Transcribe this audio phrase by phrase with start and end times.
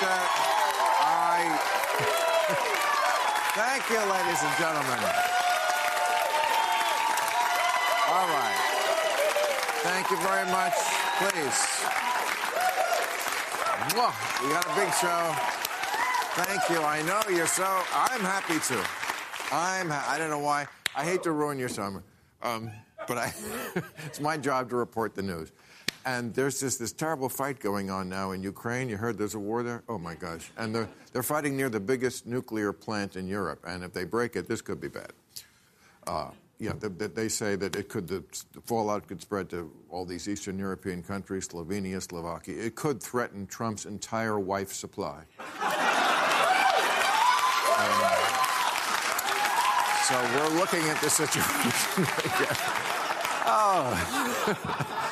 [0.00, 0.28] That.
[1.04, 1.44] I
[3.54, 4.98] thank you, ladies and gentlemen.
[8.08, 8.58] All right.
[9.84, 10.72] Thank you very much.
[11.20, 11.82] Please.
[14.42, 15.34] We got a big show.
[16.42, 16.82] Thank you.
[16.82, 17.82] I know you're so.
[17.92, 18.78] I'm happy to.
[19.54, 19.90] I'm.
[19.90, 20.66] Ha- I don't know why.
[20.96, 22.02] I hate to ruin your summer,
[22.42, 22.70] um,
[23.06, 23.34] but I.
[24.06, 25.52] it's my job to report the news.
[26.04, 28.88] And there's just this terrible fight going on now in Ukraine.
[28.88, 29.84] You heard there's a war there?
[29.88, 30.50] Oh my gosh!
[30.56, 33.60] And they're they're fighting near the biggest nuclear plant in Europe.
[33.66, 35.12] And if they break it, this could be bad.
[36.06, 38.22] Uh, yeah, they, they- say that it could the,
[38.64, 42.56] fallout could spread to all these Eastern European countries, Slovenia, Slovakia.
[42.66, 45.22] It could threaten Trump's entire wife supply.
[50.08, 52.06] So we're looking at the situation.
[53.44, 53.92] Oh,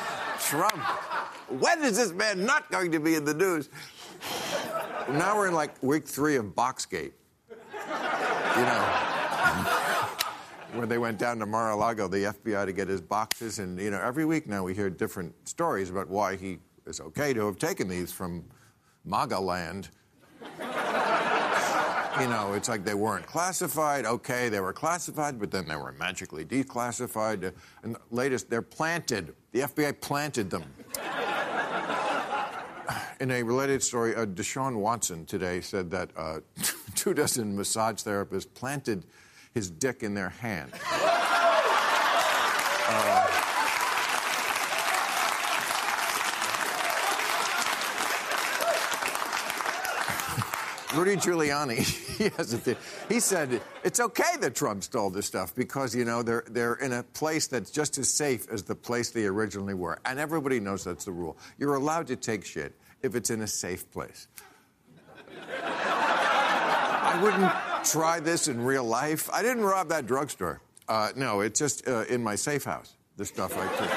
[0.51, 0.83] Trump.
[1.47, 3.69] When is this man not going to be in the news?
[5.11, 7.13] Now we're in like week three of Boxgate.
[7.49, 8.81] You know,
[10.73, 13.59] where they went down to Mar-a-Lago, the FBI, to get his boxes.
[13.59, 17.33] And, you know, every week now we hear different stories about why he is okay
[17.33, 18.43] to have taken these from
[19.05, 19.87] MAGA land.
[22.19, 24.05] You know, it's like they weren't classified.
[24.05, 27.45] Okay, they were classified, but then they were magically declassified.
[27.45, 27.51] Uh,
[27.83, 29.33] And the latest, they're planted.
[29.53, 30.63] The FBI planted them.
[33.21, 36.39] In a related story, uh, Deshaun Watson today said that uh,
[36.95, 39.05] two dozen massage therapists planted
[39.53, 40.71] his dick in their hand.
[42.93, 43.41] Uh,
[50.93, 51.77] Rudy Giuliani,
[53.09, 56.91] he said it's okay that Trump stole this stuff because you know they're they're in
[56.91, 60.83] a place that's just as safe as the place they originally were, and everybody knows
[60.83, 61.37] that's the rule.
[61.57, 64.27] You're allowed to take shit if it's in a safe place.
[65.63, 67.53] I wouldn't
[67.85, 69.29] try this in real life.
[69.31, 70.61] I didn't rob that drugstore.
[70.89, 72.97] Uh, no, it's just uh, in my safe house.
[73.15, 73.91] The stuff I took.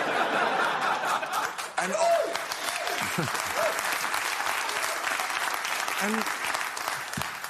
[1.82, 1.92] And.
[1.96, 2.20] oh,
[6.04, 6.33] and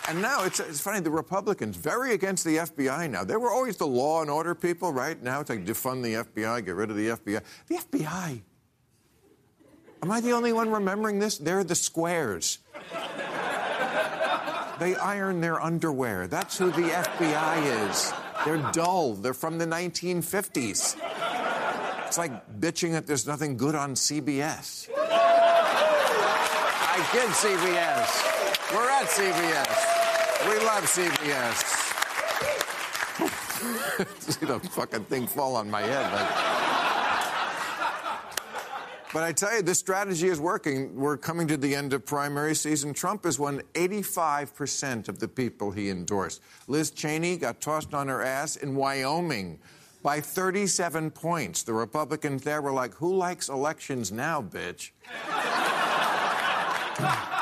[0.08, 3.24] and now it's, it's funny, the Republicans, very against the FBI now.
[3.24, 5.20] They were always the law and order people, right?
[5.22, 7.40] Now it's like defund the FBI, get rid of the FBI.
[7.68, 8.42] The FBI.
[10.02, 11.38] Am I the only one remembering this?
[11.38, 12.58] They're the squares.
[14.78, 16.26] They iron their underwear.
[16.26, 18.12] That's who the FBI is.
[18.44, 19.14] They're dull.
[19.14, 20.96] They're from the 1950s.
[22.06, 24.90] It's like bitching that there's nothing good on CBS.
[26.96, 28.43] I get CBS.
[28.74, 30.50] We're at CBS.
[30.50, 31.84] We love CBS.
[34.32, 36.10] See the fucking thing fall on my head.
[36.10, 36.28] But,
[39.12, 40.92] but I tell you, this strategy is working.
[40.96, 42.94] We're coming to the end of primary season.
[42.94, 46.42] Trump has won 85% of the people he endorsed.
[46.66, 49.60] Liz Cheney got tossed on her ass in Wyoming
[50.02, 51.62] by 37 points.
[51.62, 54.90] The Republicans there were like, who likes elections now, bitch?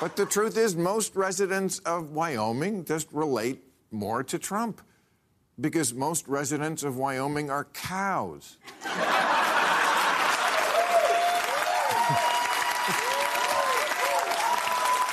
[0.00, 4.80] But the truth is, most residents of Wyoming just relate more to Trump
[5.60, 8.58] because most residents of Wyoming are cows.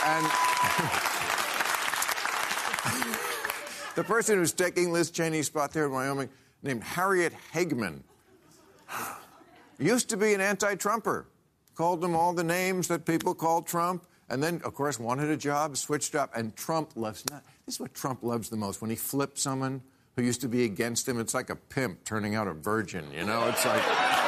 [0.03, 0.25] and
[3.95, 6.29] the person who's taking Liz Cheney's spot there in Wyoming,
[6.63, 8.01] named Harriet Hageman,
[9.77, 11.27] used to be an anti Trumper,
[11.75, 15.37] called him all the names that people call Trump, and then, of course, wanted a
[15.37, 17.43] job, switched up, and Trump loves not.
[17.65, 19.81] This is what Trump loves the most when he flips someone,
[20.15, 21.19] who used to be against him.
[21.19, 23.47] It's like a pimp turning out a virgin, you know?
[23.47, 23.83] It's like.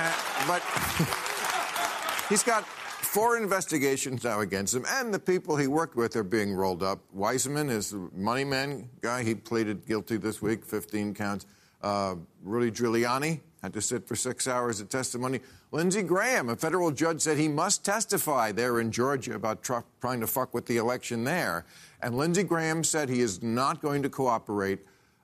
[0.00, 0.62] Uh, but
[2.28, 6.54] he's got four investigations now against him, and the people he worked with are being
[6.54, 7.00] rolled up.
[7.12, 9.24] Weissman is the money man guy.
[9.24, 11.46] He pleaded guilty this week, 15 counts.
[11.82, 15.40] Uh, Rudy Giuliani had to sit for six hours of testimony.
[15.72, 20.20] Lindsey Graham, a federal judge said he must testify there in Georgia about tr- trying
[20.20, 21.66] to fuck with the election there.
[22.00, 24.78] And Lindsey Graham said he is not going to cooperate,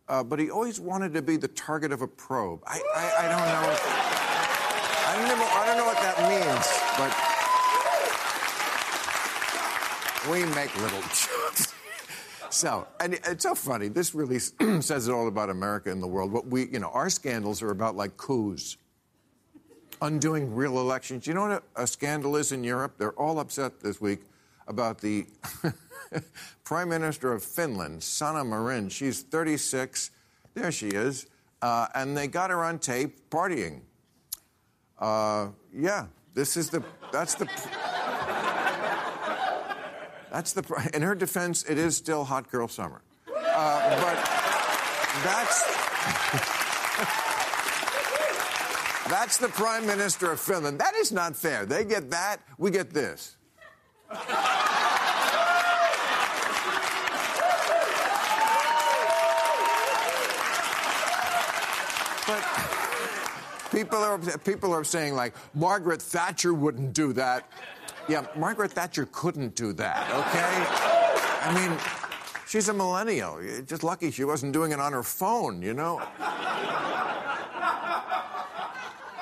[0.08, 2.60] uh, but he always wanted to be the target of a probe.
[2.66, 3.76] I, I, I don't know.
[5.06, 6.66] I don't, know, I don't know what that means,
[6.98, 7.12] but
[10.32, 11.74] we make little jokes.
[12.54, 13.88] So, and it's so funny.
[13.88, 14.38] This really
[14.80, 16.30] says it all about America and the world.
[16.30, 18.76] What we, you know, our scandals are about like coups,
[20.00, 21.26] undoing real elections.
[21.26, 22.94] You know what a, a scandal is in Europe?
[22.96, 24.20] They're all upset this week
[24.68, 25.26] about the
[26.64, 28.88] Prime Minister of Finland, Sanna Marin.
[28.88, 30.12] She's 36.
[30.54, 31.26] There she is.
[31.60, 33.80] Uh, and they got her on tape partying.
[34.96, 37.48] Uh, yeah, this is the, that's the.
[40.34, 40.90] That's the.
[40.92, 44.16] In her defense, it is still hot girl summer, uh, but
[45.22, 45.62] that's.
[49.08, 50.80] That's the Prime Minister of Finland.
[50.80, 51.66] That is not fair.
[51.66, 53.36] They get that, we get this.
[54.08, 54.18] but
[63.70, 67.46] people are people are saying like Margaret Thatcher wouldn't do that.
[68.08, 70.66] Yeah, Margaret Thatcher couldn't do that, okay?
[71.48, 71.78] I mean,
[72.46, 73.40] she's a millennial.
[73.66, 76.02] Just lucky she wasn't doing it on her phone, you know?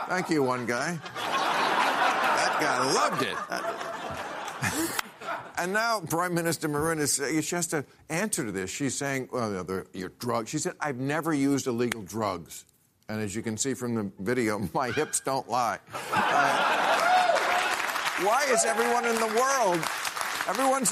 [0.08, 0.98] Thank you, one guy.
[1.14, 3.36] That guy loved it.
[5.58, 8.68] and now Prime Minister Marin is she has to answer to this.
[8.68, 10.50] She's saying, well, know, your drugs.
[10.50, 12.64] She said, I've never used illegal drugs.
[13.08, 15.78] And as you can see from the video, my hips don't lie.
[16.12, 16.91] Uh,
[18.24, 19.80] why is everyone in the world,
[20.48, 20.84] everyone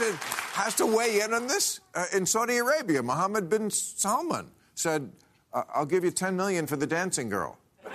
[0.54, 1.80] has to weigh in on this?
[1.94, 5.10] Uh, in Saudi Arabia, Mohammed bin Salman said,
[5.52, 7.58] I'll give you 10 million for the dancing girl.
[7.84, 7.94] and,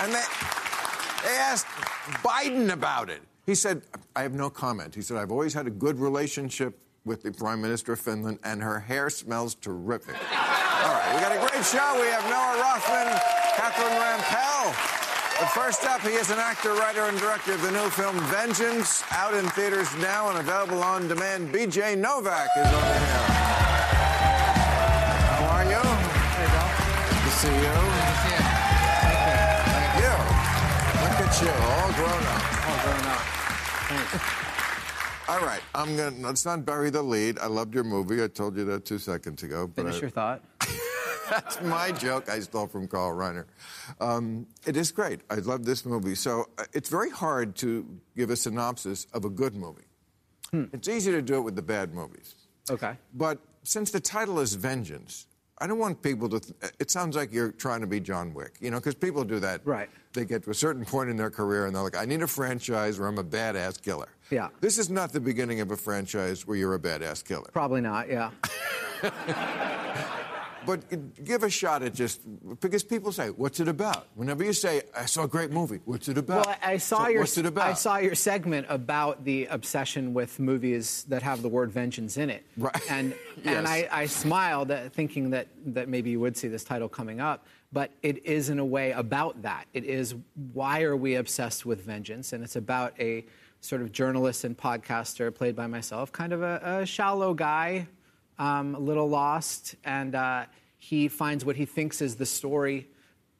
[0.00, 0.24] and they,
[1.22, 1.66] they asked
[2.22, 3.22] Biden about it.
[3.46, 3.82] He said,
[4.16, 4.94] I have no comment.
[4.94, 8.62] He said, I've always had a good relationship with the Prime Minister of Finland, and
[8.62, 10.16] her hair smells terrific.
[11.14, 11.94] We got a great show.
[12.00, 13.06] We have Noah Rothman,
[13.54, 14.74] Catherine Rampell.
[15.38, 19.04] But first up, he is an actor, writer, and director of the new film Vengeance,
[19.12, 21.52] out in theaters now and available on demand.
[21.54, 23.24] BJ Novak is over here.
[25.30, 25.82] How are you?
[26.34, 26.70] Hey, Bill.
[27.06, 27.74] Good to see you.
[27.78, 28.42] Good to see you.
[29.70, 30.14] Thank you.
[30.98, 32.42] Look at you, all grown up.
[32.66, 33.22] All grown up.
[33.86, 34.44] Thanks.
[35.26, 36.16] All right, I'm gonna.
[36.20, 37.38] Let's not bury the lead.
[37.38, 38.22] I loved your movie.
[38.22, 39.66] I told you that two seconds ago.
[39.66, 40.42] But Finish I, your thought.
[41.30, 43.46] That's my joke I stole from Carl Reiner.
[44.00, 45.20] Um, it is great.
[45.30, 46.14] I love this movie.
[46.14, 47.86] So uh, it's very hard to
[48.16, 49.84] give a synopsis of a good movie.
[50.50, 50.64] Hmm.
[50.72, 52.34] It's easy to do it with the bad movies.
[52.70, 52.96] Okay.
[53.14, 55.26] But since the title is Vengeance,
[55.58, 56.40] I don't want people to.
[56.40, 59.38] Th- it sounds like you're trying to be John Wick, you know, because people do
[59.40, 59.60] that.
[59.64, 59.88] Right.
[60.12, 62.26] They get to a certain point in their career and they're like, I need a
[62.26, 64.08] franchise where I'm a badass killer.
[64.30, 64.48] Yeah.
[64.60, 67.50] This is not the beginning of a franchise where you're a badass killer.
[67.52, 68.08] Probably not.
[68.08, 68.30] Yeah.
[70.66, 72.20] But give a shot at just
[72.60, 76.08] because people say, "What's it about?" Whenever you say, "I saw a great movie," what's
[76.08, 76.46] it about?
[76.46, 77.68] Well, I saw So your What's it about?
[77.68, 82.30] I saw your segment about the obsession with movies that have the word vengeance in
[82.30, 82.44] it.
[82.56, 82.74] Right.
[82.90, 83.46] And Yes.
[83.56, 87.20] and I, I smiled at thinking that that maybe you would see this title coming
[87.20, 87.46] up.
[87.72, 89.66] But it is in a way about that.
[89.74, 90.14] It is
[90.52, 92.32] why are we obsessed with vengeance?
[92.32, 93.26] And it's about a
[93.60, 97.86] sort of journalist and podcaster played by myself, kind of a, a shallow guy,
[98.38, 100.46] um, a little lost, and uh,
[100.78, 102.88] he finds what he thinks is the story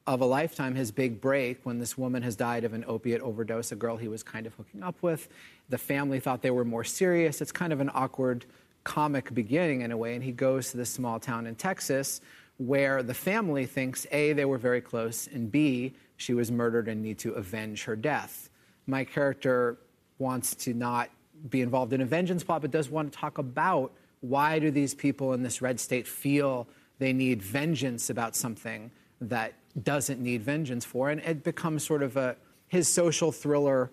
[0.07, 3.71] of a lifetime, his big break, when this woman has died of an opiate overdose,
[3.71, 5.27] a girl he was kind of hooking up with.
[5.69, 7.41] The family thought they were more serious.
[7.41, 8.45] It's kind of an awkward
[8.83, 12.21] comic beginning in a way, and he goes to this small town in Texas
[12.57, 17.01] where the family thinks A, they were very close, and B, she was murdered and
[17.01, 18.49] need to avenge her death.
[18.87, 19.77] My character
[20.19, 21.09] wants to not
[21.49, 23.91] be involved in a vengeance plot, but does want to talk about
[24.21, 26.67] why do these people in this red state feel
[26.99, 28.91] they need vengeance about something
[29.21, 32.35] that doesn't need vengeance for, and it becomes sort of a
[32.67, 33.91] his social thriller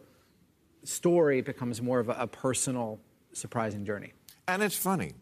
[0.84, 2.98] story becomes more of a, a personal,
[3.32, 4.12] surprising journey,
[4.48, 5.12] and it's funny.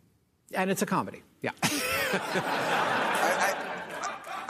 [0.55, 1.23] and it's a comedy.
[1.43, 1.53] Yeah,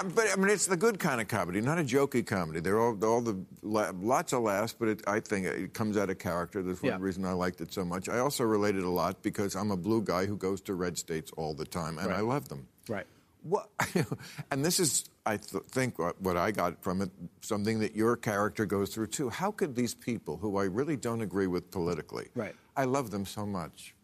[0.02, 2.60] But I mean, it's the good kind of comedy, not a jokey comedy.
[2.60, 6.18] They're all, all the lots of laughs, but it, I think it comes out of
[6.18, 6.62] character.
[6.62, 6.98] That's one Yeah.
[7.00, 8.08] reason I liked it so much.
[8.08, 11.30] I also related a lot because I'm a blue guy who goes to red states
[11.36, 12.18] all the time, and Right.
[12.18, 12.66] I love them.
[12.88, 13.06] Right.
[13.42, 13.70] What,
[14.50, 18.16] and this is, I th- think, what, what I got from it, something that your
[18.16, 19.30] character goes through too.
[19.30, 22.54] How could these people, who I really don't agree with politically, Right.
[22.76, 23.94] I love them so much.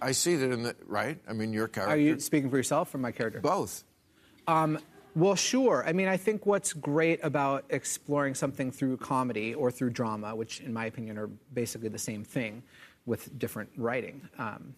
[0.00, 1.18] I see that in the right.
[1.28, 1.94] I mean, your character.
[1.94, 3.40] Are you speaking for yourself or my character?
[3.40, 3.84] both?
[5.14, 5.84] Well, sure.
[5.86, 10.60] I mean, I think what's great about exploring something through comedy or through drama, which
[10.60, 12.62] in my opinion are basically the same thing
[13.04, 14.26] with different writing.
[14.38, 14.74] Um,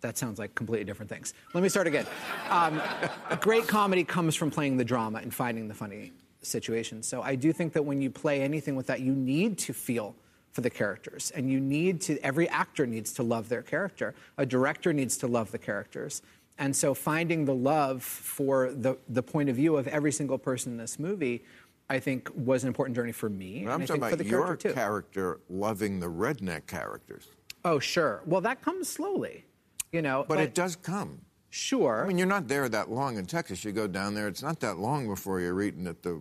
[0.00, 1.34] that sounds like completely different things.
[1.52, 2.06] Let me start again.
[2.48, 2.80] Um,
[3.40, 7.06] great comedy comes from playing the drama and finding the funny situations.
[7.06, 10.14] So I do think that when you play anything with that, you need to feel
[10.52, 14.46] for the characters and you need to every actor needs to love their character a
[14.46, 16.22] director needs to love the characters
[16.58, 20.72] and so finding the love for the, the point of view of every single person
[20.72, 21.44] in this movie
[21.90, 24.24] i think was an important journey for me But and I'm I talking about the
[24.24, 27.26] your character too character loving the redneck characters.
[27.64, 29.44] oh sure well that comes slowly
[29.92, 31.20] you know But, it does come.
[31.50, 33.64] sure I mean, you're not there that long in Texas.
[33.64, 36.20] You go down there, it's not that long before you're eating at the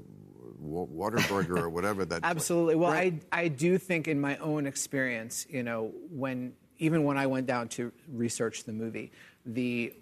[0.59, 2.21] Wa- Whataburger or whatever that.
[2.23, 2.75] Absolutely.
[2.75, 3.19] Well, Right.
[3.31, 7.47] I, I do think in my own experience, you know, when even when I went
[7.47, 9.11] down to research the movie,
[9.45, 9.93] the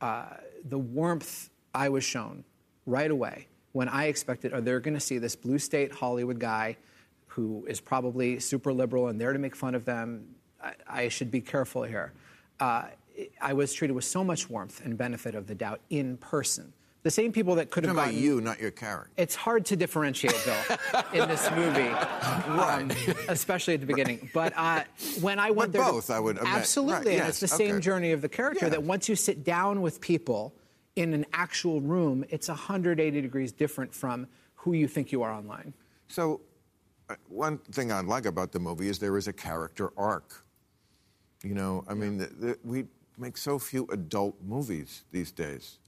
[0.00, 0.36] uh,
[0.68, 2.44] the warmth I was shown
[2.86, 6.76] right away when I expected, are they going to see this blue state Hollywood guy
[7.28, 10.34] who is probably super liberal and there to make fun of them?
[10.62, 12.12] I, I should be careful here.
[12.58, 12.86] Uh,
[13.40, 16.72] I was treated with so much warmth and benefit of the doubt in person.
[17.02, 19.10] The same people that could have talking about you, not your character.
[19.16, 21.88] it's hard to differentiate, Bill, in this movie,
[22.60, 22.90] um,
[23.28, 24.28] especially at the beginning.
[24.34, 24.82] But uh,
[25.22, 26.52] when I went But there, to- both, I would admit.
[26.52, 28.66] absolutely, Right, and it's yes, the same journey of the character.
[28.66, 28.70] Yeah.
[28.70, 30.54] That once you sit down with people
[30.96, 34.26] in an actual room, it's 180 degrees different from
[34.56, 35.72] who you think you are online.
[36.08, 36.42] So,
[37.08, 40.44] uh, one thing I like about the movie is there is a character arc.
[41.42, 42.84] You know, I mean, the, the, we
[43.16, 45.78] make so few adult movies these days.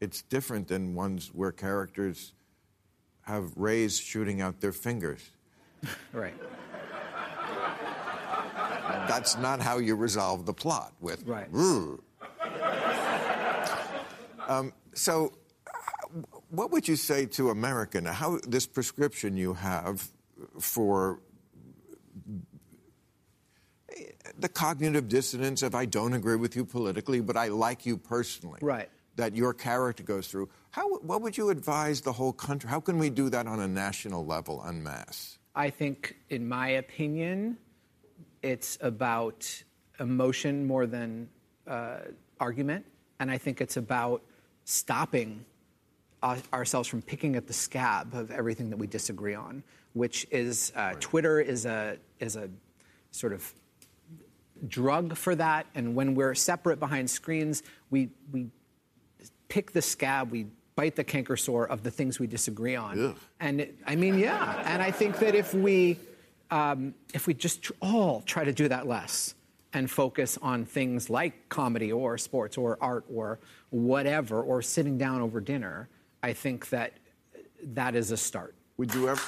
[0.00, 2.32] It's different than ones where characters
[3.22, 5.30] have rays shooting out their fingers.
[6.12, 6.34] Right.
[9.08, 11.26] That's not how you resolve the plot with.
[11.26, 11.48] Right.
[14.46, 15.32] Um, so,
[15.66, 15.70] uh,
[16.50, 18.12] what would you say to America now?
[18.12, 20.10] How this prescription you have
[20.58, 21.20] for
[24.38, 28.58] the cognitive dissonance of I don't agree with you politically, but I like you personally.
[28.62, 28.88] Right.
[29.20, 30.48] That your character goes through.
[30.70, 30.88] How?
[31.10, 32.70] What would you advise the whole country?
[32.70, 35.38] How can we do that on a national level, en masse?
[35.54, 37.58] I think, in my opinion,
[38.42, 39.38] it's about
[39.98, 41.28] emotion more than
[41.66, 41.98] uh,
[42.38, 42.86] argument.
[43.18, 44.22] And I think it's about
[44.64, 45.44] stopping
[46.22, 49.62] uh, ourselves from picking at the scab of everything that we disagree on,
[49.92, 52.48] which is uh, Twitter is a, is a
[53.10, 53.54] sort of
[54.66, 55.66] drug for that.
[55.74, 58.48] And when we're separate behind screens, we, we
[59.50, 63.04] pick the scab, we bite the canker sore of the things we disagree on.
[63.04, 63.16] Ugh.
[63.38, 64.62] And it, I mean, yeah.
[64.64, 65.98] And I think that if we,
[66.50, 69.34] um, if we just tr- all try to do that less
[69.74, 73.38] and focus on things like comedy or sports or art or
[73.68, 75.88] whatever, or sitting down over dinner,
[76.22, 76.94] I think that
[77.74, 78.54] that is a start.
[78.78, 79.20] Would you ever?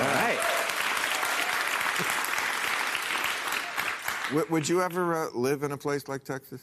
[0.00, 0.57] All right.
[4.34, 6.62] Would, would you ever uh, live in a place like Texas?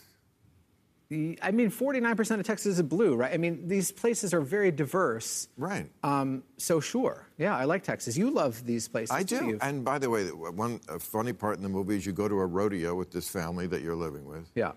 [1.11, 3.31] I mean, 49% of Texas is blue, right?
[3.31, 5.47] I mean, these places are very diverse.
[5.55, 5.87] Right.
[6.03, 8.17] Um, so sure, yeah, I like Texas.
[8.17, 9.11] You love these places.
[9.11, 9.57] I do.
[9.61, 12.45] And by the way, one funny part in the movie is you go to a
[12.45, 14.49] rodeo with this family that you're living with.
[14.55, 14.71] yeah.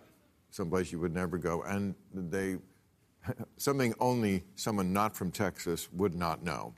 [0.50, 2.56] Someplace you would never go, and they
[3.58, 6.72] something only someone not from Texas would not know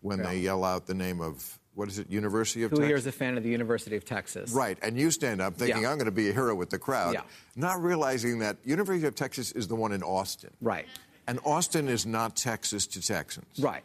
[0.00, 2.88] when they yell out the name of what is it, University of Who Texas.
[2.88, 4.52] here is a fan of the University of Texas?
[4.52, 5.90] Right, and you stand up thinking, Yeah.
[5.90, 7.22] I'm going to be a hero with the crowd, Yeah.
[7.56, 10.50] not realizing that University of Texas is the one in Austin.
[10.60, 10.86] Right.
[11.26, 13.58] And Austin is not Texas to Texans.
[13.60, 13.84] Right.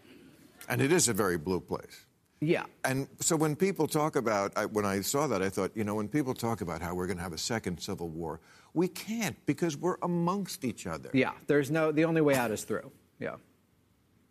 [0.68, 2.06] And it is a very blue place.
[2.42, 2.66] Yeah.
[2.84, 5.96] And so when people talk about, I, when I saw that, I thought, you know,
[5.96, 8.40] when people talk about how we're going to have a second civil war,
[8.74, 11.10] we can't because we're amongst each other.
[11.14, 11.32] Yeah.
[11.48, 11.92] There's no.
[11.92, 12.92] The only way out is through.
[13.20, 13.36] Yeah.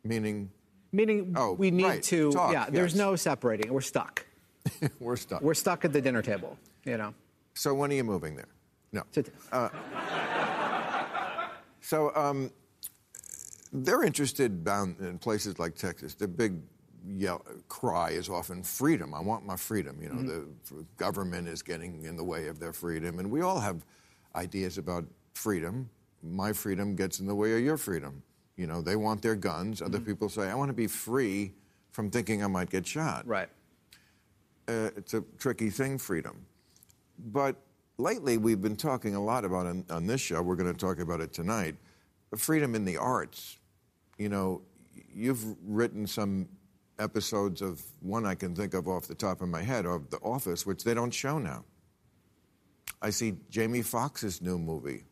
[0.02, 0.50] Meaning,
[0.94, 2.02] Meaning Oh, we need right.
[2.04, 2.30] to.
[2.32, 2.66] Talk, yeah.
[2.70, 3.72] There's no separating.
[3.72, 4.24] We're stuck.
[5.00, 5.42] we're stuck.
[5.42, 6.56] We're stuck at the dinner table.
[6.84, 7.14] You know.
[7.54, 8.48] so when are you moving there?
[8.92, 9.02] No.
[9.12, 9.24] To-
[11.80, 12.50] So um,
[13.72, 16.14] they're interested down in places like Texas.
[16.14, 16.60] The big
[17.06, 19.12] yell, cry is often freedom.
[19.12, 20.00] I want my freedom.
[20.00, 23.60] You know, the government is getting in the way of their freedom, and we all
[23.60, 23.84] have
[24.34, 25.90] ideas about freedom.
[26.22, 28.22] My freedom gets in the way of your freedom.
[28.56, 29.82] You know, they want their guns.
[29.82, 30.06] Other Mm-hmm.
[30.06, 31.52] people say, I want to be free
[31.90, 33.26] from thinking I might get shot.
[33.26, 33.49] Right.
[34.68, 36.46] Uh, it's a tricky thing, freedom.
[37.32, 37.56] But
[37.99, 40.40] lately, we've been talking a lot about on, on this show.
[40.42, 41.76] We're going to talk about it tonight.
[42.37, 43.58] Freedom in the arts.
[44.18, 44.62] You know,
[45.12, 46.49] you've written some
[46.99, 50.18] episodes of one I can think of off the top of my head of The
[50.18, 51.64] Office, which they don't show now.
[53.02, 55.04] I see Jamie Foxx's new movie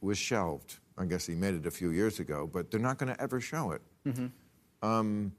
[0.00, 0.76] was shelved.
[0.98, 3.40] I guess he made it a few years ago, but they're not going to ever
[3.40, 3.82] show it.
[4.06, 4.26] Mm-hmm.
[4.88, 5.32] Um,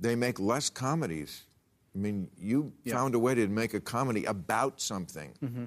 [0.00, 1.42] they make less comedies.
[1.94, 2.94] I mean, you Yeah.
[2.94, 5.64] found a way to make a comedy about something, mm-hmm.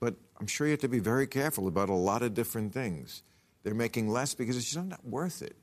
[0.00, 3.22] but I'm sure you have to be very careful about a lot of different things.
[3.62, 5.56] They're making less because it's just not worth it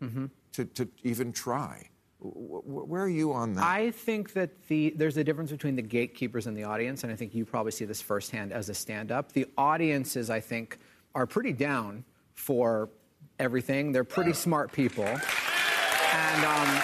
[0.00, 0.26] mm-hmm.
[0.52, 1.88] to, to even try.
[2.20, 3.64] Where are you on that?
[3.64, 7.16] I think that the there's a difference between the gatekeepers and the audience, and I
[7.16, 9.32] think you probably see this firsthand as a stand-up.
[9.32, 10.78] The audiences, I think,
[11.16, 12.90] are pretty down for
[13.38, 13.92] everything.
[13.92, 16.82] They're pretty smart people, and um,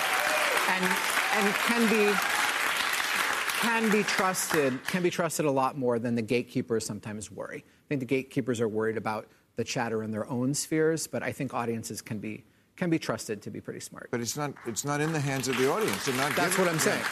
[0.69, 0.85] and
[1.35, 2.15] and can be
[3.61, 7.65] can be trusted can be trusted a lot more than the gatekeepers sometimes worry.
[7.67, 9.27] I think the gatekeepers are worried about
[9.57, 12.45] the chatter in their own spheres, but I think audiences can be
[12.77, 14.09] can be trusted to be pretty smart.
[14.13, 16.05] but it's not, it's not in the hands of the audience.
[16.37, 17.03] That's what I'm saying.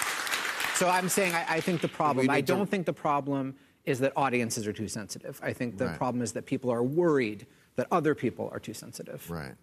[0.76, 2.30] So I'm saying I, I think the problem.
[2.30, 5.40] I don't think the problem is that audiences are too sensitive.
[5.42, 5.96] I think the Right.
[5.98, 9.30] problem is that people are worried that other people are too sensitive.
[9.30, 9.54] Right.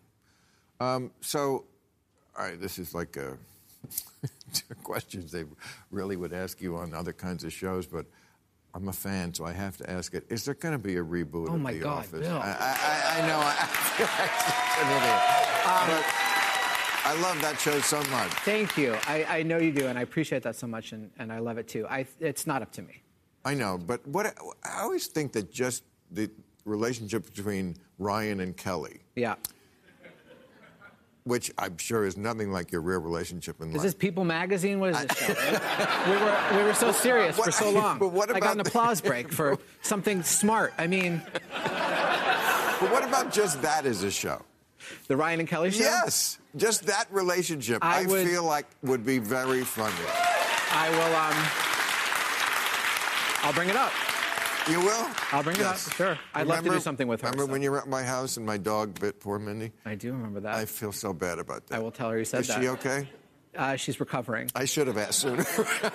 [0.79, 1.65] Um, so,
[2.38, 3.34] all right, this is like uh
[4.84, 5.43] questions they
[5.91, 8.05] really would ask you on other kinds of shows, but
[8.74, 10.24] I'm a fan, so I have to ask it.
[10.29, 12.22] Is there going to be a reboot Oh of The God, Office?
[12.22, 12.38] Bill.
[12.38, 13.39] I, I, I know.
[13.43, 14.32] I feel like
[14.79, 15.22] an idiot.
[15.70, 16.03] Um,
[17.05, 18.32] I love that show so much.
[18.46, 18.96] Thank you.
[19.05, 21.58] I, I know you do, and I appreciate that so much, and, and I love
[21.60, 21.86] it too.
[21.88, 23.03] I, it's not up to me.
[23.46, 24.25] I know, but what
[24.63, 26.32] I always think that just the
[26.65, 29.36] relationship between Ryan and Kelly, Yeah.
[31.25, 33.84] which I'm sure is nothing like your real relationship in Is life.
[33.84, 34.79] this People Magazine?
[34.79, 35.34] What is this show?
[36.08, 37.97] we, were, we were so serious for so long.
[37.99, 40.73] but what about I got an the- applause break for something smart.
[40.78, 41.21] I mean,
[41.54, 44.41] But what about just that as a show?
[45.08, 45.80] the Ryan and Kelly show?
[45.84, 47.80] Yes, just that relationship.
[47.82, 49.93] I I, would- feel like would be very funny.
[50.76, 51.36] I will, um,
[53.47, 53.91] I'll bring it up.
[54.69, 55.08] You will?
[55.34, 56.17] I'll bring it up, sure.
[56.34, 57.52] I'd love to do something with her, Remember so.
[57.52, 59.73] when you were at my house and my dog bit poor Mindy?
[59.86, 60.56] I do remember that.
[60.56, 61.76] I feel so bad about that.
[61.76, 62.62] I will tell her you said Is that.
[62.62, 63.10] she okay?
[63.58, 64.49] Uh, she's recovering.
[64.56, 65.45] I should have asked sooner.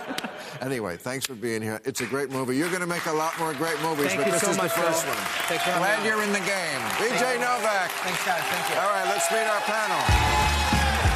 [0.61, 1.81] anyway, thanks for being here.
[1.85, 2.57] It's a great movie.
[2.57, 4.75] You're going to make a lot more great movies, Thank but this so is much,
[4.75, 5.15] the first Bill.
[5.15, 5.25] one.
[5.49, 6.81] Thanks for Glad you're in the game.
[7.01, 7.91] BJ Novak.
[8.05, 8.43] Thanks, guys.
[8.53, 8.77] Thank you.
[8.81, 11.09] All right, let's meet our panel.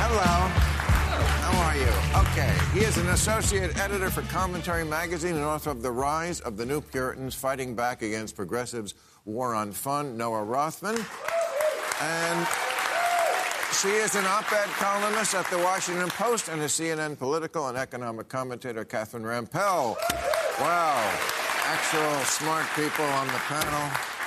[0.00, 0.69] Hello.
[1.60, 1.92] Are you?
[2.16, 2.56] Okay.
[2.72, 6.64] He is an associate editor for Commentary Magazine and author of The Rise of the
[6.64, 8.94] New Puritans Fighting Back Against Progressives'
[9.26, 10.96] War on Fun, Noah Rothman.
[12.00, 12.46] And
[13.72, 17.76] she is an op ed columnist at The Washington Post and a CNN political and
[17.76, 19.96] economic commentator, Catherine Rampell.
[20.60, 21.18] Wow.
[21.66, 24.19] Actual smart people on the panel.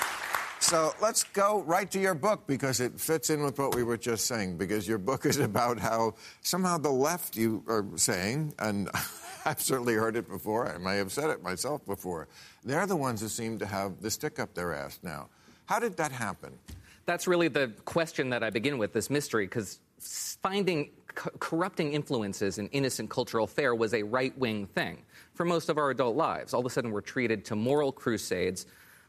[0.63, 3.97] So let's go right to your book because it fits in with what we were
[3.97, 4.56] just saying.
[4.56, 8.89] Because your book is about how somehow the left, you are saying, and
[9.45, 12.30] I've certainly heard it before, I may have said it myself before,
[12.63, 15.28] they're the ones who seem to have the stick up their ass now.
[15.65, 16.58] How did that happen?
[17.06, 22.58] That's really the question that I begin with, this mystery, because finding co- corrupting influences
[22.58, 26.54] in innocent cultural fare was a right wing thing for most of our adult lives.
[26.54, 28.65] All of a sudden, we're treated to moral crusades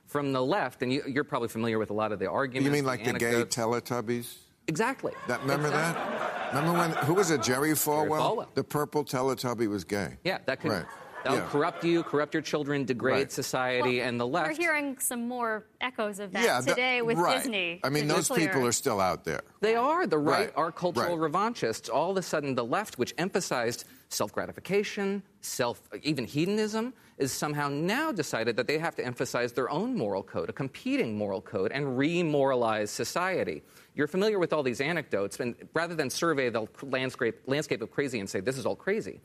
[0.06, 2.64] from the left, and you, you're probably familiar with a lot of the arguments.
[2.66, 3.42] You mean like the gay.
[3.44, 4.34] Teletubbies?
[4.66, 5.12] Exactly.
[5.28, 6.52] That, remember that?
[6.54, 8.18] Remember when, who was it, Jerry Falwell?
[8.36, 8.54] Falwell.
[8.54, 10.16] The purple Teletubby was gay.
[10.24, 10.84] Yeah, that could Right.
[11.22, 11.46] that'll Yeah.
[11.48, 13.32] corrupt you, corrupt your children, degrade Right.
[13.32, 14.48] society, and the left.
[14.50, 17.38] We're hearing some more echoes of that Yeah, that- today with right.
[17.38, 17.80] Disney.
[17.82, 18.46] I mean, those clear.
[18.48, 19.40] people are still out there.
[19.60, 20.06] They are.
[20.06, 21.30] The right, Right, are cultural right.
[21.30, 21.88] revanchists.
[21.90, 27.68] All of a sudden, the left, which emphasized self gratification, self, even hedonism, is somehow
[27.68, 31.70] now decided that they have to emphasize their own moral code, a competing moral code,
[31.72, 33.62] and re-moralize society.
[33.94, 38.18] You're familiar with all these anecdotes, and rather than survey the landscape, landscape of crazy
[38.18, 39.20] and say this is all crazy,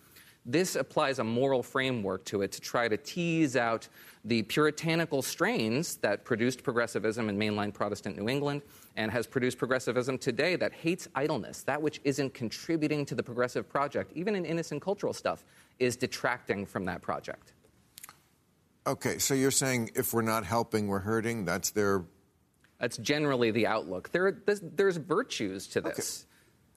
[0.45, 3.87] this applies a moral framework to it to try to tease out
[4.25, 8.61] the puritanical strains that produced progressivism in mainline Protestant New England
[8.95, 11.63] and has produced progressivism today that hates idleness.
[11.63, 15.45] That which isn't contributing to the progressive project, even in innocent cultural stuff,
[15.79, 17.53] is detracting from that project.
[18.87, 21.45] Okay, so you're saying if we're not helping, we're hurting?
[21.45, 22.05] That's their.
[22.79, 24.11] That's generally the outlook.
[24.11, 26.25] There, there's, there's virtues to this.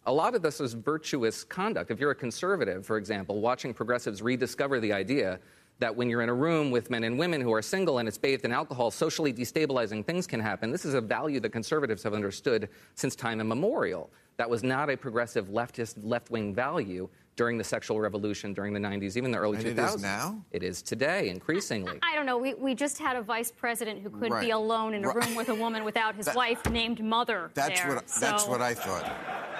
[0.04, 1.92] A lot of this is virtuous conduct.
[1.92, 5.38] If you're a conservative, for example, watching progressives rediscover the idea
[5.78, 8.18] that when you're in a room with men and women who are single and it's
[8.18, 10.70] bathed in alcohol, socially destabilizing things can happen.
[10.70, 14.10] This is a value that conservatives have understood since time immemorial.
[14.36, 18.80] That was not a progressive leftist, left wing value during the sexual revolution during the
[18.80, 19.92] 90s, even the early And 2000s.
[19.92, 20.44] it is now?
[20.50, 21.98] It is today, increasingly.
[22.02, 22.36] I don't know.
[22.36, 24.44] We, we just had a vice president who could Right.
[24.44, 25.26] be alone in a Right.
[25.26, 27.50] room with a woman without his That- wife named Mother.
[27.54, 27.94] That's there.
[27.94, 29.04] what that's what I thought.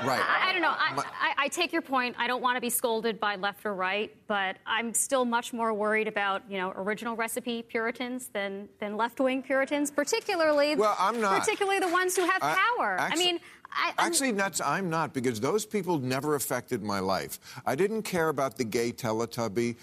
[0.05, 0.21] Right.
[0.21, 0.71] I, I don't know.
[0.71, 2.15] I, I, I take your point.
[2.19, 5.73] I don't want to be scolded by left or right, but I'm still much more
[5.73, 10.77] worried about you know original recipe Puritans than than left wing Puritans, particularly.
[10.77, 11.41] Well, I'm not.
[11.41, 12.97] Particularly the ones who have I- power.
[13.01, 13.41] actually- I mean.
[13.75, 17.39] I, Actually, that's, I'm not because those people never affected my life.
[17.65, 19.77] I didn't care about the gay Teletubby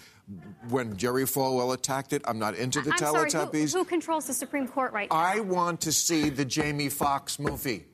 [0.68, 2.22] when Jerry Falwell attacked it.
[2.26, 3.30] I'm not into the I'm sorry.
[3.30, 3.72] Teletubbies.
[3.72, 5.16] Who, who controls the Supreme Court right now?
[5.16, 7.86] I want to see the Jamie Foxx movie.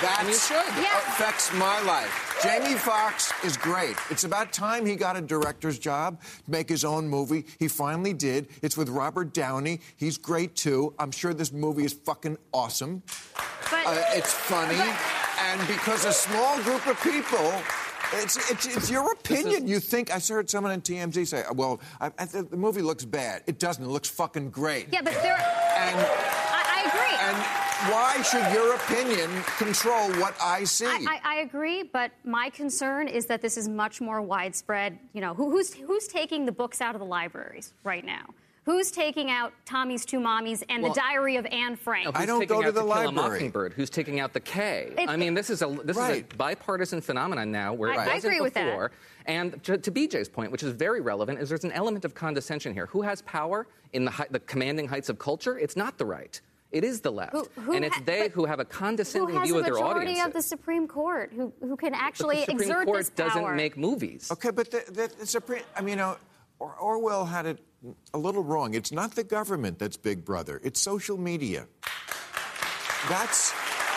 [0.00, 0.82] That And you should.
[0.82, 0.96] Yeah.
[0.98, 2.38] affects my life.
[2.42, 3.96] Jamie Foxx is great.
[4.10, 7.44] It's about time he got a director's job to make his own movie.
[7.58, 8.46] He finally did.
[8.62, 9.80] It's with Robert Downey.
[9.96, 10.94] He's great too.
[11.00, 13.02] I'm sure this movie is fucking awesome.
[13.70, 14.78] but Uh, it's funny,
[15.40, 17.52] and because a small group of people.
[18.14, 19.66] It's, it's, it's your opinion.
[19.68, 23.42] You think I heard someone on TMZ say, "Well, I, I, the movie looks bad."
[23.46, 23.84] It doesn't.
[23.84, 24.88] It looks fucking great.
[24.92, 25.34] yeah, but there.
[25.34, 27.16] And I, I agree.
[27.28, 30.86] and why should your opinion control what I see?
[30.86, 34.98] I, I, I agree, but my concern is that this is much more widespread.
[35.12, 38.26] You know, who, who's who's taking the books out of the libraries right now?
[38.64, 42.04] Who's taking out Tommy's Two Mommies and Well- the Diary of Anne Frank?
[42.12, 43.14] Now, I don't taking go to out the Kill a library.
[43.30, 43.72] Mockingbird?
[43.72, 44.92] Who's taking out the K?
[44.98, 48.14] It- I mean, this is a this is a bipartisan phenomenon now, where I- it
[48.14, 48.90] wasn't agree with that.
[49.24, 52.74] And to, to BJ's point, which is very relevant, is there's an element of condescension
[52.74, 52.86] here.
[52.86, 55.58] Who has power in the, hei- the commanding heights of culture?
[55.58, 56.40] It's not the right.
[56.70, 59.56] It is the left, Who- who and it's ha- they who have a condescending view
[59.58, 59.78] of their audience.
[59.78, 60.26] Who has majority audiences.
[60.26, 63.28] of the Supreme Court who, who can But actually the Supreme exert Court this power?
[63.28, 64.30] doesn't make movies.
[64.30, 66.16] Okay, but the, the, the Supreme, I mean, you know,
[66.58, 67.58] Or- Orwell had it
[68.12, 68.74] a little wrong.
[68.74, 71.66] It's not the government that's Big Brother, it's social media.
[73.08, 73.52] That's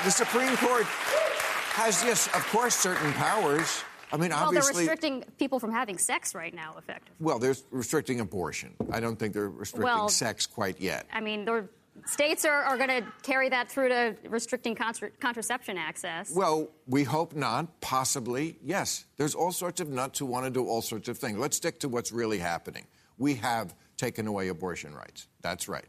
[0.06, 3.84] the Supreme Court has, yes, of course, certain powers.
[4.14, 4.42] I mean, obviously.
[4.44, 7.16] Well, they're restricting people from having sex right now, effectively.
[7.20, 8.76] Well, they're restricting abortion.
[8.92, 11.08] I don't think they're restricting Well- sex quite yet.
[11.14, 11.68] I mean, the
[12.06, 16.32] states are, are going to carry that through to restricting contra- contraception access.
[16.34, 17.80] Well, we hope not.
[17.82, 19.06] Possibly, yes.
[19.18, 21.38] There's all sorts of nuts who want to do all sorts of things.
[21.38, 22.86] Let's stick to what's really happening.
[23.18, 25.28] We have taken away abortion rights.
[25.42, 25.86] That's right.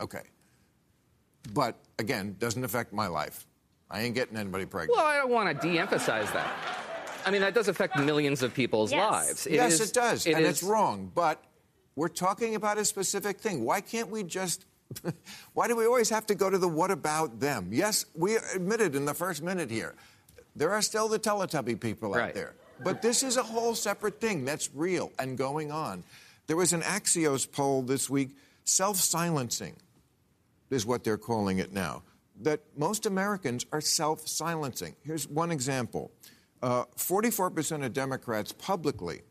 [0.00, 0.22] Okay.
[1.52, 3.46] But again, doesn't affect my life.
[3.90, 4.96] I ain't getting anybody pregnant.
[4.96, 6.52] Well, I don't want to de-emphasize that.
[7.24, 9.10] I mean, that does affect millions of people's Yes.
[9.10, 9.46] lives.
[9.50, 11.10] yes, is- it does, it and is- it's wrong.
[11.14, 11.44] But
[11.94, 13.64] we're talking about a specific thing.
[13.64, 14.64] Why can't we just?
[15.54, 17.68] why do we always have to go to the what about them?
[17.70, 19.94] Yes, we admitted in the first minute here,
[20.56, 22.54] there are still the Teletubby people out there.
[22.84, 26.02] But this is a whole separate thing that's real and going on.
[26.46, 28.30] There was an Axios poll this week,
[28.64, 29.76] self-silencing
[30.72, 32.02] is what they're calling it now.
[32.40, 34.96] That most Americans are self silencing.
[35.04, 36.10] Here's one example
[36.62, 39.22] uh, 44% of Democrats publicly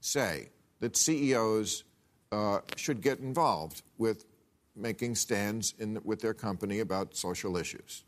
[0.00, 1.84] say that CEOs
[2.32, 4.24] uh, should get involved with
[4.76, 8.04] making stands in, with their company about social issues.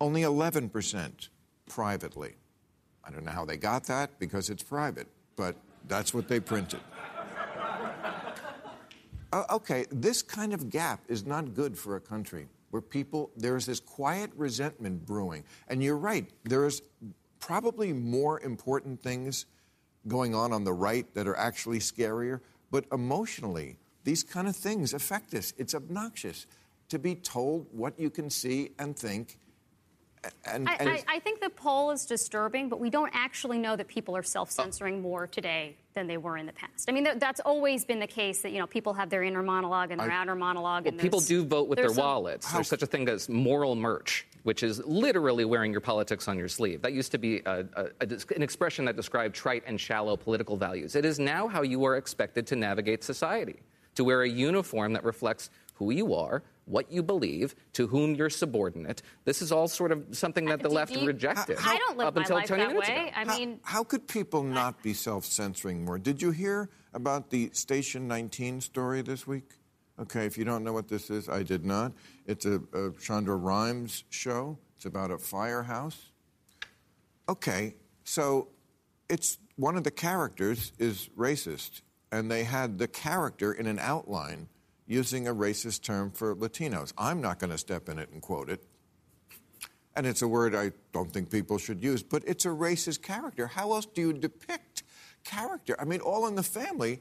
[0.00, 1.28] Only 11%
[1.68, 2.34] privately.
[3.04, 6.80] I don't know how they got that because it's private, but that's what they printed.
[9.32, 13.66] Uh, okay, this kind of gap is not good for a country where people, there's
[13.66, 15.44] this quiet resentment brewing.
[15.68, 16.82] And you're right, there's
[17.38, 19.46] probably more important things
[20.08, 24.94] going on on the right that are actually scarier, but emotionally, these kind of things
[24.94, 25.52] affect us.
[25.58, 26.46] It's obnoxious
[26.90, 29.38] to be told what you can see and think.
[30.46, 33.76] And, I, and I, I think the poll is disturbing, but we don't actually know
[33.76, 36.88] that people are self-censoring more today than they were in the past.
[36.88, 39.42] I mean, that, that's always been the case that you know people have their inner
[39.42, 40.84] monologue and their I- outer monologue.
[40.84, 42.50] Well, and people do vote with their some- wallets.
[42.50, 46.48] There's such a thing as moral merch, which is literally wearing your politics on your
[46.48, 46.80] sleeve.
[46.80, 50.56] That used to be a, a, a, an expression that described trite and shallow political
[50.56, 50.96] values.
[50.96, 53.56] It is now how you are expected to navigate society,
[53.94, 58.30] to wear a uniform that reflects who you are, what you believe, to whom you're
[58.30, 59.02] subordinate.
[59.24, 61.58] This is all sort of something that uh, the Do- left you- rejected.
[61.60, 62.94] I don't live up my until life 20 that minutes way.
[63.08, 63.10] ago.
[63.16, 65.98] I How- mean, how, could people not be self-censoring more?
[65.98, 69.50] Did you hear about the Station 19 story this week?
[70.00, 71.92] Okay, if you don't know what this is, I did not.
[72.26, 74.58] It's a, a Shonda Rhimes show.
[74.76, 76.10] It's about a firehouse.
[77.28, 78.48] Okay, so
[79.08, 81.82] it's one of the characters is racist,
[82.14, 84.48] and they had the character in an outline
[84.86, 86.92] using a racist term for Latinos.
[86.96, 88.62] I'm not going to step in it and quote it.
[89.96, 93.46] and it's a word I don't think people should use, but it's a racist character.
[93.48, 94.82] How else do you depict
[95.24, 95.74] character?
[95.80, 97.00] I mean, All in the Family.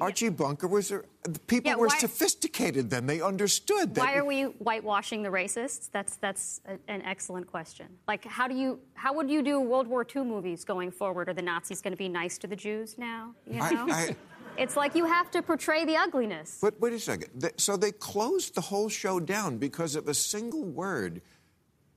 [0.00, 1.02] Archie Bunker was a,
[1.46, 3.04] people Yeah, were why- sophisticated then.
[3.06, 4.00] They understood that.
[4.00, 5.90] Why are we whitewashing the racists?
[5.92, 7.86] That's that's a, an excellent question.
[8.08, 11.28] Like, how do you how would you do World War II movies going forward?
[11.28, 13.34] Are the Nazis going to be nice to the Jews now?
[13.46, 14.16] You I- know, I-
[14.60, 16.58] it's like you have to portray the ugliness.
[16.60, 17.50] But wait a second.
[17.56, 21.22] So they closed the whole show down because of a single word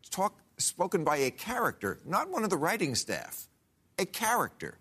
[0.10, 3.47] talk, spoken by a character, not one of the writing staff,
[3.99, 4.78] a character.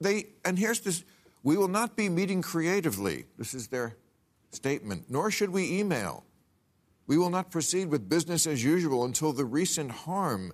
[0.00, 1.04] They and here's this:
[1.42, 3.24] we will not be meeting creatively.
[3.36, 3.96] This is their
[4.52, 5.06] statement.
[5.08, 6.24] Nor should we email.
[7.08, 10.52] We will not proceed with business as usual until the recent harm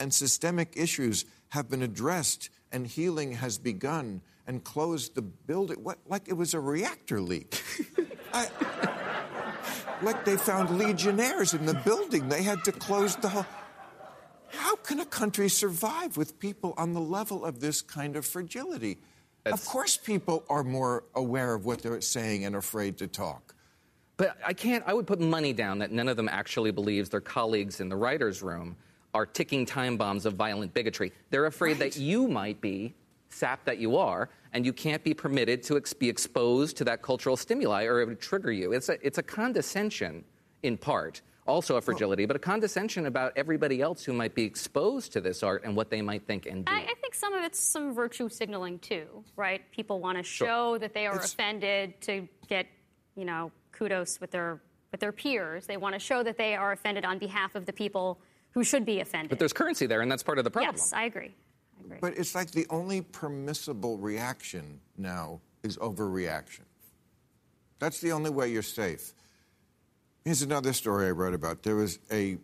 [0.00, 5.76] and systemic issues have been addressed and healing has begun and closed the building.
[5.84, 7.62] What, like it was a reactor leak.
[8.34, 8.48] I,
[10.02, 12.28] like they found legionnaires in the building.
[12.28, 13.46] They had to close the whole.
[14.48, 18.98] How can a country survive with people on the level of this kind of fragility?
[19.46, 23.54] Of course, people are more aware of what they're saying and afraid to talk.
[24.16, 27.20] But I can't, I would put money down that none of them actually believes their
[27.20, 28.76] colleagues in the writer's room
[29.14, 31.12] are ticking time bombs of violent bigotry.
[31.30, 32.94] They're afraid that you might be,
[33.28, 37.02] sap that you are, and you can't be permitted to ex- be exposed to that
[37.02, 38.72] cultural stimuli or it would trigger you.
[38.72, 40.24] It's a, it's a condescension,
[40.62, 45.12] in part, also a fragility, but a condescension about everybody else who might be exposed
[45.12, 46.72] to this art and what they might think and do.
[46.72, 49.62] I, I think some of it's some virtue signaling too, right?
[49.72, 52.66] People want to show that they are It's- offended to get,
[53.16, 54.60] you know, kudos with their
[54.92, 55.66] with their peers.
[55.66, 58.18] They want to show that they are offended on behalf of the people
[58.50, 59.30] who should be offended.
[59.30, 60.74] but there's currency there, and that's part of the problem.
[60.74, 61.32] yes, I agree.
[62.00, 66.64] But it's like the only permissible reaction now is overreaction.
[67.78, 69.12] That's the only way you're safe.
[70.24, 71.62] Here's another story I wrote about.
[71.62, 72.38] There was a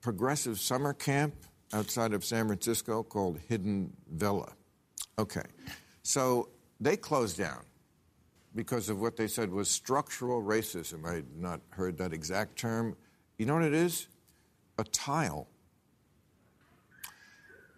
[0.00, 1.34] progressive summer camp
[1.72, 4.52] outside of San Francisco called Hidden Villa.
[5.18, 5.44] Okay.
[6.02, 6.48] So
[6.80, 7.64] they closed down
[8.54, 11.06] because of what they said was structural racism.
[11.06, 12.96] I had not heard that exact term.
[13.38, 14.08] You know what it is?
[14.78, 15.46] A tile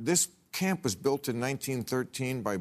[0.03, 2.59] this camp was built in 1913 by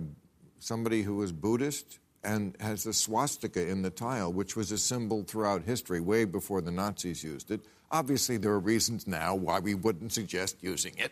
[0.60, 5.24] somebody who was Buddhist and has a swastika in the tile, which was a symbol
[5.24, 7.62] throughout history, way before the Nazis used it.
[7.90, 11.12] Obviously, there are reasons now why we wouldn't suggest using it.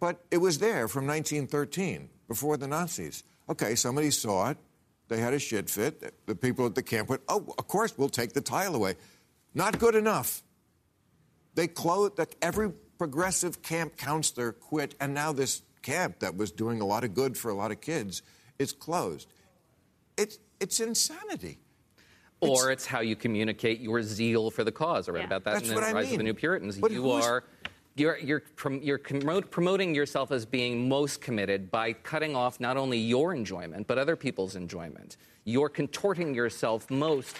[0.00, 3.22] But it was there from 1913, before the Nazis.
[3.48, 4.58] Okay, somebody saw it.
[5.08, 6.14] They had a shit fit.
[6.26, 8.96] The people at the camp went, oh, of course, we'll take the tile away.
[9.54, 10.42] Not good enough.
[11.54, 16.84] They closed, every progressive camp counselor quit, and now this camp that was doing a
[16.84, 18.22] lot of good for a lot of kids
[18.58, 19.28] is closed.
[20.16, 21.58] It's, it's insanity.
[22.40, 25.08] Or it's how you communicate your zeal for the cause.
[25.08, 25.26] I read Yeah.
[25.26, 26.18] about that That's in what the I Rise of mean.
[26.18, 26.76] the New Puritans.
[26.78, 27.44] But you are.
[27.98, 32.76] You're, you're, prom- you're promote, promoting yourself as being most committed by cutting off not
[32.76, 35.16] only your enjoyment, but other people's enjoyment.
[35.44, 37.36] You're contorting yourself most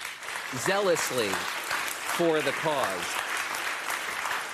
[0.56, 3.25] zealously for the cause.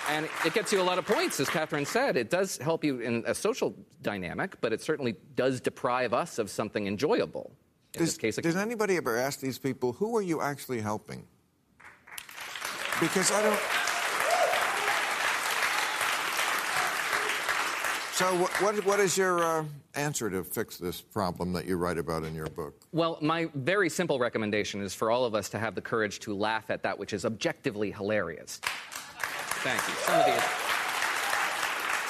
[0.08, 2.16] And it gets you a lot of points, as Catherine said.
[2.16, 6.50] It does help you in a social dynamic, but it certainly does deprive us of
[6.50, 7.52] something enjoyable.
[7.94, 11.24] In Does, this case, does anybody ever ask these people, who are you actually helping?
[13.00, 13.60] Because I don't.
[18.14, 21.98] So, what, what, what is your uh, answer to fix this problem that you write
[21.98, 22.74] about in your book?
[22.92, 26.34] Well, my very simple recommendation is for all of us to have the courage to
[26.34, 28.60] laugh at that which is objectively hilarious.
[29.62, 29.94] Thank you.
[29.94, 30.42] Some of these,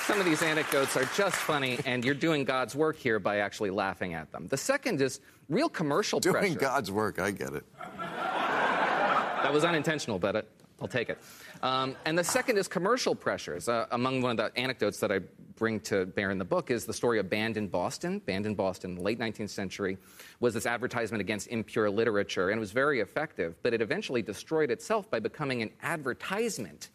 [0.07, 3.69] some of these anecdotes are just funny, and you're doing God's work here by actually
[3.69, 4.49] laughing at them.
[4.49, 6.59] The second is real commercial Doing pressure.
[6.59, 7.65] God's work, I get it.
[7.99, 10.49] That was unintentional, but it,
[10.81, 11.19] I'll take it.
[11.63, 13.69] Um, and the second is commercial pressures.
[13.69, 15.19] Uh, among one of the anecdotes that I
[15.57, 18.21] bring to bear in the book is the story of Banned in Boston.
[18.21, 19.99] Banned in Boston, late 19th century,
[20.41, 24.71] was this advertisement against impure literature, and it was very effective, but it eventually destroyed
[24.71, 26.89] itself by becoming an advertisement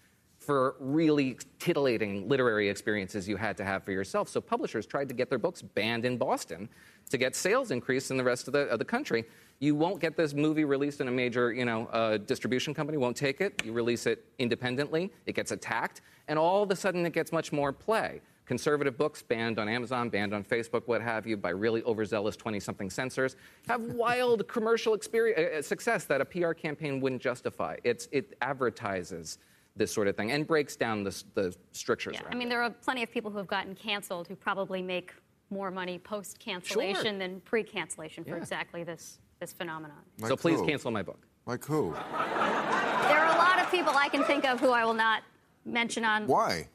[0.48, 4.30] for really titillating literary experiences you had to have for yourself.
[4.30, 6.70] So publishers tried to get their books banned in Boston
[7.10, 9.26] to get sales increase in the rest of the, of the country.
[9.60, 13.18] You won't get this movie released in a major, you know, uh, distribution company won't
[13.18, 13.62] take it.
[13.66, 17.52] You release it independently, it gets attacked, and all of a sudden it gets much
[17.52, 18.22] more play.
[18.46, 22.90] Conservative books banned on Amazon, banned on Facebook, what have you, by really overzealous 20-something
[22.90, 23.36] censors,
[23.68, 27.76] have wild commercial experience, uh, success that a PR campaign wouldn't justify.
[27.84, 29.40] It's, it advertises
[29.78, 32.50] this sort of thing and breaks down the, the strictures Yeah, I mean, it.
[32.50, 35.14] there are plenty of people who have gotten canceled who probably make
[35.50, 37.18] more money post cancellation Sure.
[37.20, 38.38] than pre cancellation for Yeah.
[38.38, 39.98] exactly this, this phenomenon.
[40.20, 40.66] So Like please who?
[40.68, 41.26] cancel my book.
[41.46, 41.92] Like who?
[41.94, 45.24] There are a lot of people I can think of who I will not
[45.66, 46.28] mention on.
[46.28, 46.68] Why?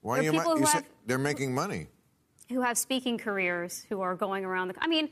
[0.00, 1.88] Why There are you, people you who have- they're making money?
[2.50, 4.74] who have speaking careers who are going around the.
[4.78, 5.08] I mean,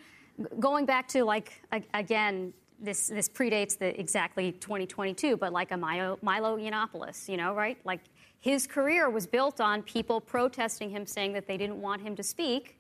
[0.61, 1.63] going back to like
[1.95, 2.53] again,
[2.83, 7.79] this this predates the exactly 2022, but like a Milo, Milo Yiannopoulos, you know, right?
[7.85, 8.01] Like
[8.41, 12.23] his career was built on people protesting him, saying that they didn't want him to
[12.23, 12.79] speak,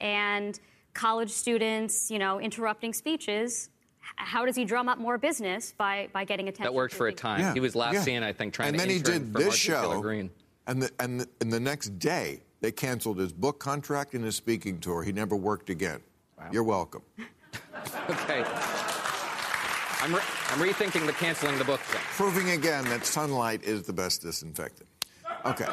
[0.00, 0.58] and
[0.94, 3.68] college students, you know, interrupting speeches.
[4.16, 6.64] How does he drum up more business by by getting attention?
[6.64, 7.20] That worked for a things?
[7.20, 7.54] time.
[7.54, 8.02] He was last yeah.
[8.02, 10.30] seen, I think, trying and to then he did this show, Greene.
[10.66, 14.36] and the, and the, and the next day they canceled his book contract and his
[14.36, 15.02] speaking tour.
[15.02, 16.00] He never worked again.
[16.50, 17.02] You're welcome.
[18.08, 18.44] Okay.
[20.02, 22.00] I'm, re- I'm rethinking the canceling the book thing.
[22.16, 24.88] Proving again that sunlight is the best disinfectant.
[25.46, 25.68] Okay.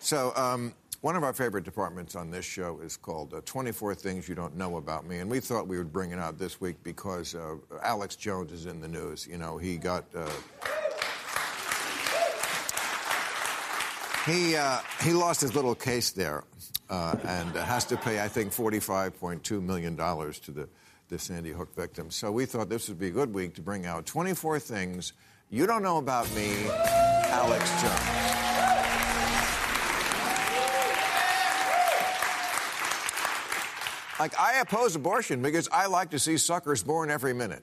[0.00, 4.28] So, um, one of our favorite departments on this show is called uh, 24 Things
[4.28, 5.20] You Don't Know About Me.
[5.20, 8.66] And we thought we would bring it out this week because uh, Alex Jones is
[8.66, 9.26] in the news.
[9.26, 10.04] You know, he got.
[10.14, 10.28] Uh,
[14.26, 16.44] he, uh, he lost his little case there
[16.90, 20.68] uh, and has to pay, I think, $45.2 million to the,
[21.08, 22.14] the Sandy Hook victims.
[22.14, 25.12] So we thought this would be a good week to bring out 24 things
[25.50, 28.24] you don't know about me, Alex Jones.
[34.18, 37.62] Like, I oppose abortion because I like to see suckers born every minute.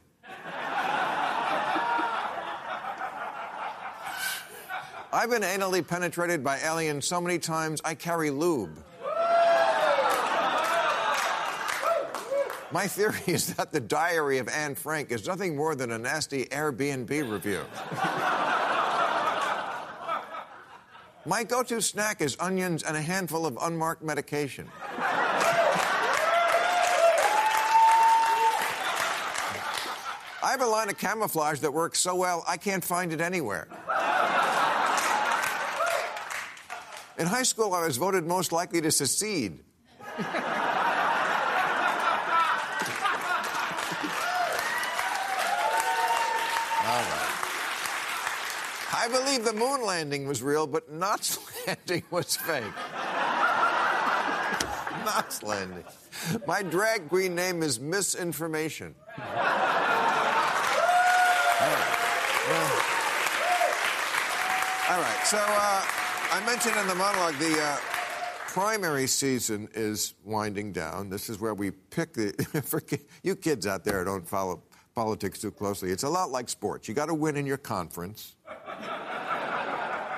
[5.14, 8.82] I've been anally penetrated by aliens so many times I carry lube.
[12.72, 16.46] My theory is that the diary of Anne Frank is nothing more than a nasty
[16.46, 17.66] Airbnb review.
[21.26, 24.70] My go to snack is onions and a handful of unmarked medication.
[30.44, 33.68] I have a line of camouflage that works so well I can't find it anywhere.
[37.20, 39.60] In high school, I was voted most likely to secede.
[49.02, 52.64] I believe the moon landing was real, but Knots landing was fake.
[55.04, 55.84] Knots landing.
[56.46, 58.94] My drag queen name is Misinformation.
[59.18, 59.58] All right.
[64.92, 65.22] All right.
[65.26, 65.84] So uh,
[66.32, 67.78] I mentioned in the monologue the uh,
[68.50, 71.10] primary season is winding down.
[71.10, 72.34] This is where we pick the.
[72.66, 72.84] For
[73.24, 74.62] you kids out there don't follow
[74.94, 76.88] politics too closely, it's a lot like sports.
[76.88, 78.36] You got to win in your conference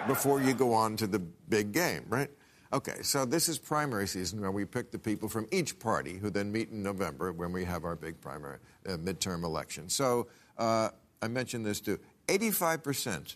[0.08, 2.30] before you go on to the big game, right?
[2.72, 6.30] Okay, so this is primary season where we pick the people from each party who
[6.30, 9.88] then meet in November when we have our big primary uh, midterm election.
[9.90, 10.90] So uh,
[11.22, 13.36] I mentioned this too 85%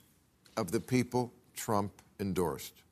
[0.56, 2.84] of the people Trump endorsed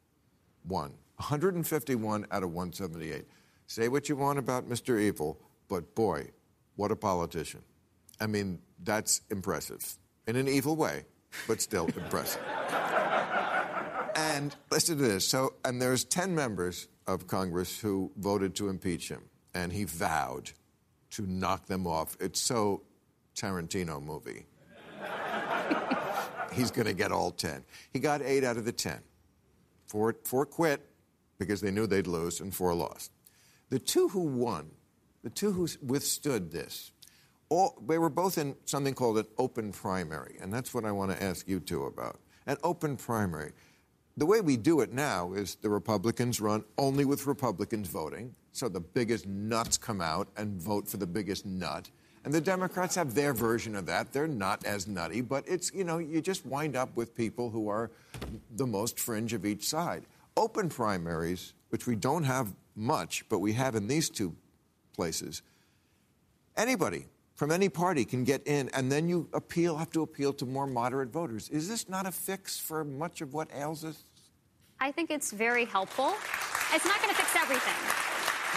[0.68, 0.92] won.
[1.18, 3.26] 151 out of 178.
[3.68, 5.00] Say what you want about Mr.
[5.00, 6.30] Evil, but boy,
[6.76, 7.62] what a politician.
[8.20, 9.98] I mean, that's impressive.
[10.28, 11.06] In an evil way,
[11.48, 12.42] but still impressive.
[14.16, 15.28] And listen to this.
[15.28, 19.24] So, and there's 10 members of Congress who voted to impeach him,
[19.54, 20.52] and he vowed
[21.12, 22.16] to knock them off.
[22.20, 22.84] It's so
[23.36, 24.46] Tarantino movie.
[26.54, 27.64] He's going to get all 10.
[27.92, 29.00] He got eight out of the 10.
[29.88, 30.82] Four, four quit
[31.38, 33.12] because they knew they'd lose, and four lost.
[33.70, 34.72] The two who won,
[35.24, 36.92] the two who withstood this,
[37.50, 41.12] all, they were both in something called an open primary, and that's what I want
[41.12, 42.20] to ask you two about.
[42.48, 43.52] An open primary.
[44.18, 48.70] The way we do it now is the Republicans run only with Republicans voting, so
[48.70, 51.90] the biggest nuts come out and vote for the biggest nut.
[52.24, 54.14] And the Democrats have their version of that.
[54.14, 57.68] They're not as nutty, but it's, you know, you just wind up with people who
[57.68, 57.92] are
[58.56, 60.06] the most fringe of each side.
[60.38, 64.34] Open primaries, which we don't have much, but we have in these two
[64.96, 65.42] places,
[66.56, 70.46] anybody from any party can get in, and then you appeal, have to appeal to
[70.46, 71.50] more moderate voters.
[71.50, 74.04] Is this not a fix for much of what ails us?
[74.80, 76.14] I think it's very helpful.
[76.74, 77.74] It's not going to fix everything.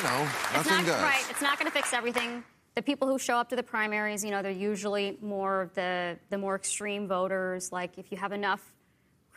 [0.04, 1.02] No, It's nothing not does.
[1.02, 1.26] right.
[1.28, 2.44] It's not going to fix everything.
[2.76, 6.16] The people who show up to the primaries, you know, they're usually more of the
[6.30, 7.72] the more extreme voters.
[7.72, 8.62] Like if you have enough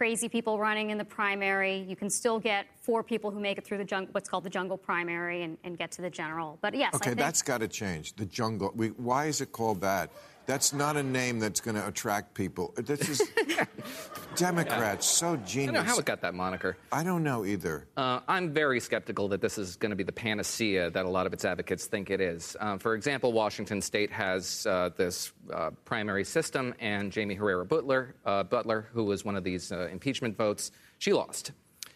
[0.02, 3.64] crazy people running in the primary, you can still get four people who make it
[3.64, 6.58] through the jung- what's called the jungle primary and, and get to the general.
[6.60, 8.14] But yes, I Okay, think that's got to change.
[8.16, 8.72] The jungle.
[8.76, 10.10] We, why is it called that?
[10.46, 12.74] That's not a name that's going to attract people.
[12.76, 13.22] This is
[14.36, 15.68] Democrats, so I genius.
[15.68, 16.78] don't know how it got that moniker.
[16.92, 17.88] I don't know either.
[17.96, 21.26] Uh, I'm very skeptical that this is going to be the panacea that a lot
[21.28, 22.56] of its advocates think it is.
[22.60, 28.14] Um, for example, Washington State has uh, this uh, primary system, and Jaime Herrera Beutler,
[28.26, 31.52] uh, Beutler, who was one of these uh, impeachment votes, she lost.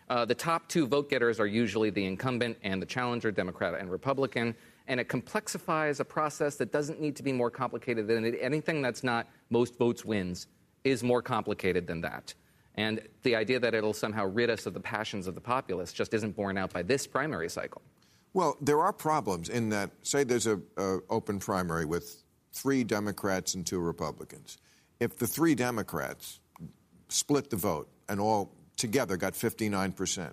[0.08, 3.90] Uh, the top two vote getters are usually the incumbent and the challenger, Democrat and
[3.92, 4.56] Republican,
[4.88, 8.38] and it complexifies a process that doesn't need to be more complicated than it.
[8.42, 10.48] Anything that's not most votes wins
[10.84, 12.34] is more complicated than that.
[12.76, 16.14] And the idea that it'll somehow rid us of the passions of the populace just
[16.14, 17.82] isn't borne out by this primary cycle.
[18.34, 23.56] Well, there are problems in that, say there's a, a open primary with three Democrats
[23.56, 24.58] and two Republicans.
[25.00, 26.40] If the three Democrats
[27.08, 30.32] split the vote and all together got 59%,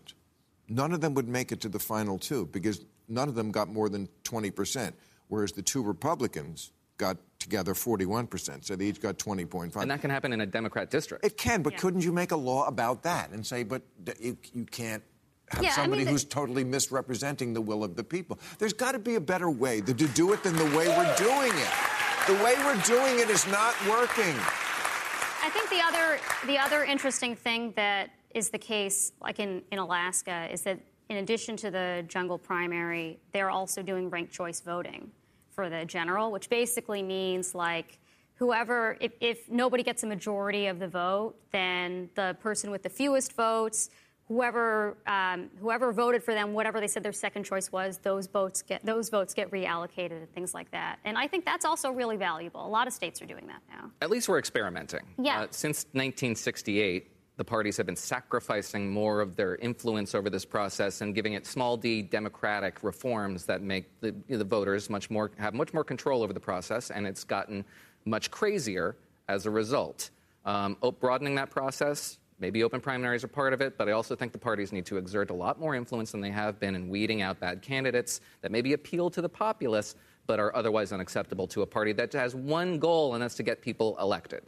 [0.68, 3.68] none of them would make it to the final two because none of them got
[3.68, 4.92] more than 20%,
[5.28, 9.76] whereas the two Republicans got together 41%, so they each got 20.5.
[9.76, 11.24] And that can happen in a Democrat district.
[11.24, 13.82] It can, but couldn't you make a law about that and say, but
[14.20, 15.02] you, you can't
[15.50, 18.38] have Yeah, I somebody mean, the- who's totally misrepresenting the will of the people?
[18.58, 21.16] There's got to be a better way to to do it than the way we're
[21.16, 21.70] doing it.
[22.28, 24.34] The way we're doing it is not working.
[25.44, 29.78] I think the other the other interesting thing that is the case, like in, in
[29.78, 30.78] Alaska, is that
[31.08, 35.10] in addition to the jungle primary, they're also doing ranked choice voting
[35.50, 37.98] for the general, which basically means like
[38.34, 42.88] whoever if, if nobody gets a majority of the vote, then the person with the
[42.88, 43.90] fewest votes,
[44.28, 48.62] whoever um, whoever voted for them, whatever they said their second choice was, those votes
[48.62, 50.98] get those votes get reallocated and things like that.
[51.04, 52.66] And I think that's also really valuable.
[52.66, 53.90] A lot of states are doing that now.
[54.00, 55.02] At least we're experimenting.
[55.18, 55.42] Yeah.
[55.42, 57.08] Uh, since 1968,
[57.42, 61.44] the parties have been sacrificing more of their influence over this process and giving it
[61.44, 66.22] small d democratic reforms that make the, the voters much more have much more control
[66.22, 67.64] over the process, and it's gotten
[68.04, 68.94] much crazier
[69.26, 70.10] as a result.
[70.44, 74.30] Um, broadening that process, maybe open primaries are part of it, but I also think
[74.30, 77.22] the parties need to exert a lot more influence than they have been in weeding
[77.22, 79.96] out bad candidates that maybe appeal to the populace
[80.28, 83.60] but are otherwise unacceptable to a party that has one goal, and that's to get
[83.60, 84.44] people elected.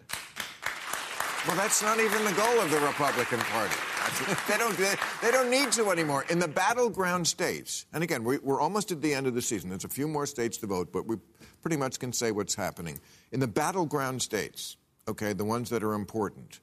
[1.47, 3.77] Well, that's not even the goal of the Republican Party.
[4.49, 4.75] they don't.
[4.79, 6.25] They, they don't need to anymore.
[6.31, 9.69] In the battleground states, and again, we, we're almost at the end of the season.
[9.69, 11.17] There's a few more states to vote, but we
[11.61, 12.99] pretty much can say what's happening
[13.31, 14.79] in the battleground states.
[15.07, 16.61] Okay, the ones that are important.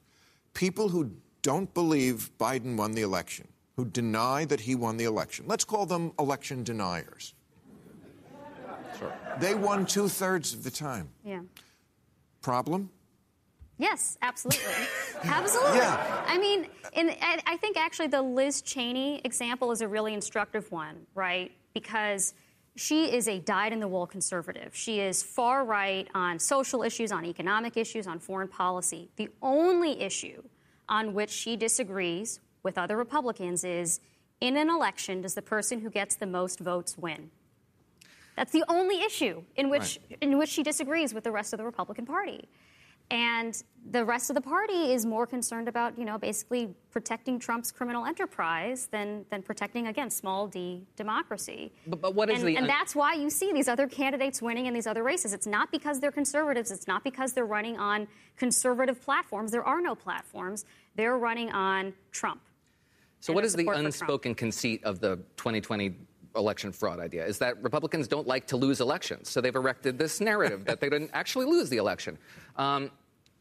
[0.52, 1.12] People who
[1.42, 5.44] don't believe Biden won the election, who deny that he won the election.
[5.46, 7.34] Let's call them election deniers.
[8.98, 9.12] Sure.
[9.38, 11.08] They won two thirds of the time.
[11.24, 11.42] Yeah.
[12.40, 12.90] Problem?
[13.82, 14.62] Yes, absolutely.
[15.24, 15.78] absolutely.
[15.78, 16.24] Yeah.
[16.28, 20.70] I mean, in, I, I think actually the Liz Cheney example is a really instructive
[20.70, 21.50] one, right?
[21.74, 22.34] Because
[22.76, 24.70] she is a dyed in the wool conservative.
[24.72, 29.10] She is far right on social issues, on economic issues, on foreign policy.
[29.16, 30.44] The only issue
[30.88, 33.98] on which she disagrees with other Republicans is
[34.40, 37.32] in an election, does the person who gets the most votes win?
[38.36, 41.64] That's the only issue in which in which she disagrees with the rest of the
[41.64, 42.48] Republican Party.
[43.12, 47.70] And the rest of the party is more concerned about, you know, basically protecting Trump's
[47.70, 51.72] criminal enterprise than, than protecting, again, small d democracy.
[51.86, 54.64] But- but what is and, the and that's why you see these other candidates winning
[54.64, 55.34] in these other races.
[55.34, 56.70] It's not because they're conservatives.
[56.70, 58.08] It's not because they're running on
[58.38, 59.50] conservative platforms.
[59.50, 60.64] There are no platforms.
[60.94, 62.40] They're running on Trump.
[63.20, 63.86] So, what is the is the support for Trump.
[63.86, 65.94] unspoken conceit of the 2020
[66.34, 67.26] election fraud idea?
[67.26, 70.88] Is that Republicans don't like to lose elections, so they've erected this narrative that they
[70.88, 72.18] didn't actually lose the election.
[72.56, 72.90] Um,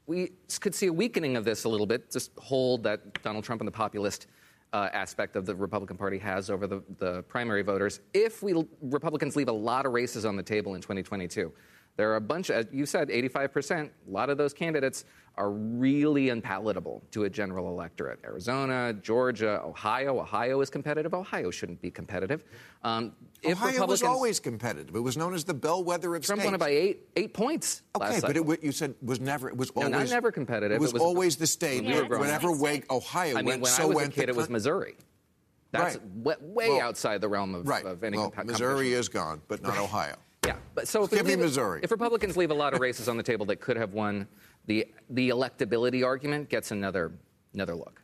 [0.08, 3.62] we could see a weakening of this a little bit, just hold that Donald Trump
[3.62, 4.28] and the populist
[4.74, 9.36] uh, aspect of the Republican Party has over the, the primary voters if we Republicans
[9.36, 11.52] leave a lot of races on the table in 2022.
[11.98, 13.90] There are a bunch, as you said, 85%.
[14.08, 15.06] A lot of those candidates
[15.38, 18.20] are really unpalatable to a general electorate.
[18.26, 20.20] Arizona, Georgia, Ohio.
[20.20, 21.14] Ohio is competitive.
[21.14, 22.44] Ohio shouldn't be competitive.
[22.84, 24.94] Um, if Ohio was always competitive.
[24.96, 26.46] It was known as the bellwether of Trump states.
[26.48, 27.82] won it by eight eight points.
[27.96, 29.48] Okay, last but it, you said was never.
[29.50, 30.76] It was No, always not never competitive.
[30.76, 31.84] It was, It was- always the state.
[31.84, 32.84] Yeah, where- it's whenever always way.
[32.90, 34.96] Ohio I mean, went, when so I was a went kid, the it was Missouri.
[35.72, 36.06] That's Right.
[36.18, 37.86] way, way Well, outside the realm of, Right.
[37.86, 40.18] of any well, compa- Missouri is gone, but not Ohio.
[40.46, 41.82] Yeah, but so if Give me leave- Missouri.
[41.84, 44.28] If Republicans leave a lot of races on the table that could have won,
[44.66, 47.12] the the electability argument gets another
[47.54, 48.02] another look.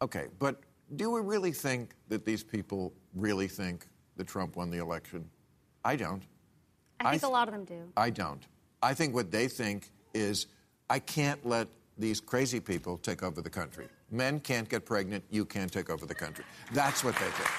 [0.00, 0.60] Okay, but
[0.96, 5.28] do we really think that these people really think that Trump won the election?
[5.84, 6.22] I don't.
[7.00, 7.92] I think th- a lot of them do.
[7.96, 8.42] I don't.
[8.82, 10.46] I think what they think is,
[10.88, 13.88] I can't let these crazy people take over the country.
[14.10, 15.22] Men can't get pregnant.
[15.30, 16.44] You can't take over the country.
[16.72, 17.50] That's what they think.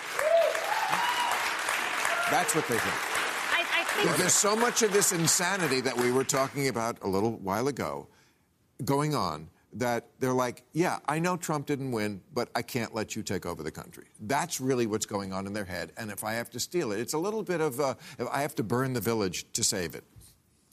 [2.31, 3.08] That's what they think.
[4.17, 8.07] There's so much of this insanity that we were talking about a little while ago
[8.85, 13.15] going on that they're like, yeah, I know Trump didn't win, but I can't let
[13.15, 14.05] you take over the country.
[14.19, 15.91] That's really what's going on in their head.
[15.97, 18.41] And if I have to steal it, it's a little bit of, uh, if I
[18.41, 20.03] have to burn the village to save it.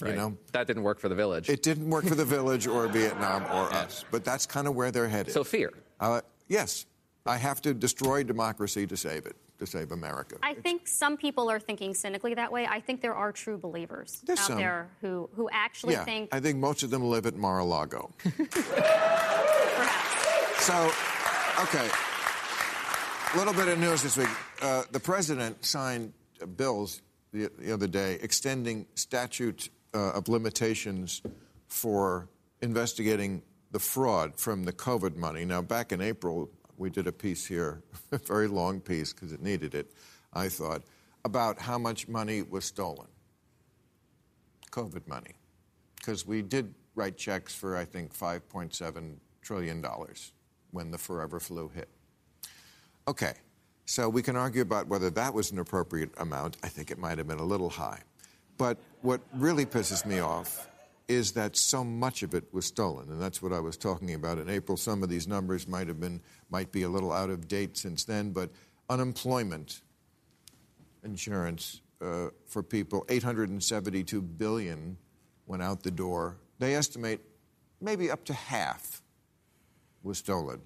[0.01, 0.11] Right.
[0.11, 0.37] You know?
[0.53, 1.49] That didn't work for the village.
[1.49, 4.05] It didn't work for the village or Vietnam or us.
[4.11, 5.33] But that's kind of where they're headed.
[5.33, 5.73] so fear.
[6.01, 6.87] Uh, yes,
[7.25, 10.37] I have to destroy democracy to save it, to save America.
[10.43, 12.67] I think some people are thinking cynically that way.
[12.67, 14.59] I think there are true believers There's out some.
[14.59, 18.11] there who, who actually yeah, think I think most of them live at Mar-a-Lago.
[18.51, 19.03] perhaps.
[20.67, 20.91] So,
[21.63, 21.89] okay.
[23.35, 24.29] A little bit of news this week.
[24.61, 26.13] Uh, the president signed
[26.57, 27.03] bills
[27.33, 31.23] the, the other day extending statute uh, of limitations
[31.69, 32.29] for
[32.63, 35.45] investigating the fraud from the COVID money.
[35.45, 39.43] Now, back in April, we did a piece here, a very long piece because it
[39.43, 39.93] needed it,
[40.33, 40.83] I thought,
[41.25, 43.09] about how much money was stolen.
[44.71, 45.33] COVID money.
[45.97, 49.85] Because we did write checks for, I think, $5.7 trillion
[50.71, 51.89] when the forever flu hit.
[53.09, 53.35] Okay,
[53.87, 56.57] so we can argue about whether that was an appropriate amount.
[56.63, 58.01] I think it might have been a little high.
[58.59, 60.69] But what really pisses me off
[61.09, 64.39] is that so much of it was stolen, and that's what I was talking about
[64.39, 64.77] in April.
[64.77, 68.05] Some of these numbers might have been might be a little out of date since
[68.05, 68.51] then, but
[68.89, 69.83] unemployment
[71.05, 74.97] insurance uh, for people, 872 billion
[75.47, 76.37] went out the door.
[76.59, 77.21] They estimate
[77.81, 79.03] maybe up to half
[80.03, 80.61] was stolen.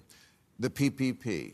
[0.59, 1.53] The PPP,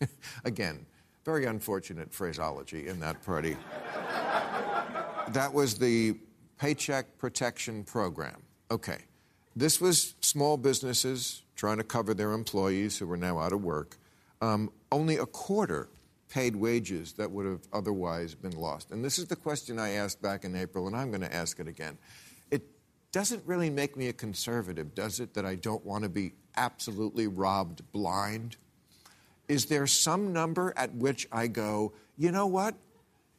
[0.44, 0.86] again,
[1.24, 3.56] very unfortunate phraseology in that party.
[5.28, 6.16] that was the
[6.60, 8.42] Paycheck Protection Program.
[8.70, 8.98] Okay.
[9.56, 13.96] This was small businesses trying to cover their employees who were now out of work.
[14.42, 15.88] Um, only a quarter
[16.28, 18.90] paid wages that would have otherwise been lost.
[18.90, 21.58] And this is the question I asked back in April, and I'm going to ask
[21.60, 21.96] it again.
[22.50, 22.62] It
[23.10, 27.26] doesn't really make me a conservative, does it, that I don't want to be absolutely
[27.26, 28.58] robbed blind?
[29.48, 32.74] Is there some number at which I go, you know what?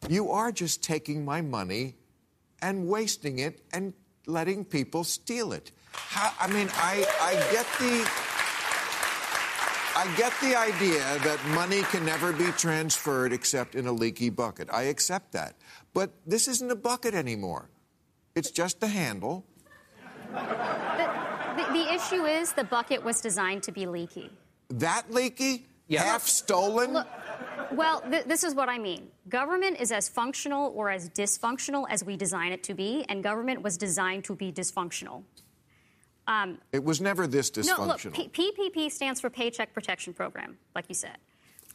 [0.10, 1.98] You are just taking my money
[2.62, 3.94] and wasting it and
[4.28, 5.72] letting people steal it.
[5.94, 8.10] How, I mean, I, I get the.
[9.94, 14.70] I get the idea that money can never be transferred except in a leaky bucket.
[14.72, 15.56] I accept that.
[15.94, 17.70] But this isn't a bucket anymore.
[18.34, 19.46] It's just a handle.
[20.34, 21.10] The,
[21.58, 24.32] the, the issue is the bucket was designed to be leaky.
[24.70, 25.68] That leaky?
[25.92, 26.04] Yeah.
[26.04, 26.94] Half stolen?
[26.94, 27.08] Look,
[27.74, 29.10] well, th- this is what I mean.
[29.28, 33.62] Government is as functional or as dysfunctional as we design it to be, and government
[33.62, 35.24] was designed to be dysfunctional.
[36.28, 37.78] Um, it was never this dysfunctional.
[37.78, 38.14] No, look.
[38.14, 41.18] P- PPP stands for Paycheck Protection Program, like you said.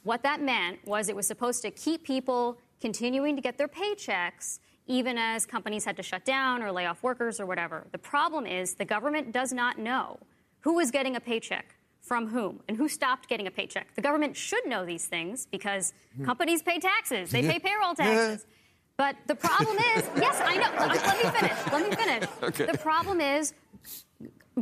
[0.02, 4.60] What that meant was it was supposed to keep people continuing to get their paychecks
[4.86, 7.86] even as companies had to shut down or lay off workers or whatever.
[7.92, 10.18] The problem is the government does not know
[10.60, 11.75] who is getting a paycheck
[12.06, 13.94] from whom and who stopped getting a paycheck.
[13.96, 16.24] The government should know these things because hmm.
[16.24, 18.46] companies pay taxes, they pay payroll taxes.
[18.96, 20.70] But the problem is, yes, I know.
[20.86, 21.72] Let- Let me finish.
[21.72, 22.28] Let me finish.
[22.42, 22.66] Okay.
[22.72, 23.52] The problem is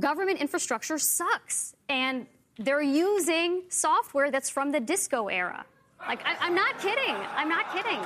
[0.01, 1.75] government infrastructure sucks.
[1.89, 2.27] And
[2.59, 5.65] they're using software that's from the disco era.
[6.07, 7.17] Like, I, I'm not kidding.
[7.37, 8.01] I'm not kidding.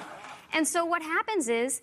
[0.53, 1.81] And so what happens is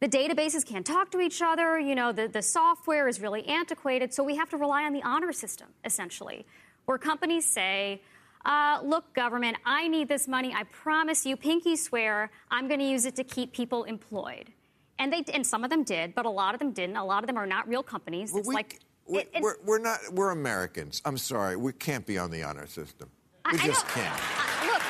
[0.00, 1.78] the databases can't talk to each other.
[1.78, 4.14] You know, the, the software is really antiquated.
[4.14, 6.46] So we have to rely on the honor system, essentially,
[6.88, 8.00] where companies say,
[8.46, 10.54] uh, look, government, I need this money.
[10.56, 14.50] I promise you, pinky swear, I'm going to use it to keep people employed.
[14.98, 16.96] And they and some of them did, but a lot of them didn't.
[16.96, 18.32] A lot of them are not real companies.
[18.32, 20.00] Well, it's we, like we, it- it's- we're, we're not.
[20.12, 21.02] We're Americans.
[21.04, 21.56] I'm sorry.
[21.56, 23.10] We can't be on the honor system.
[23.52, 23.92] We I just know.
[23.94, 24.20] can't.
[24.20, 24.82] Uh, look,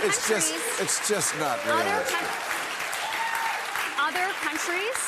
[0.00, 2.16] We- it's just it's just not other, realistic.
[2.16, 4.98] coun- other countries,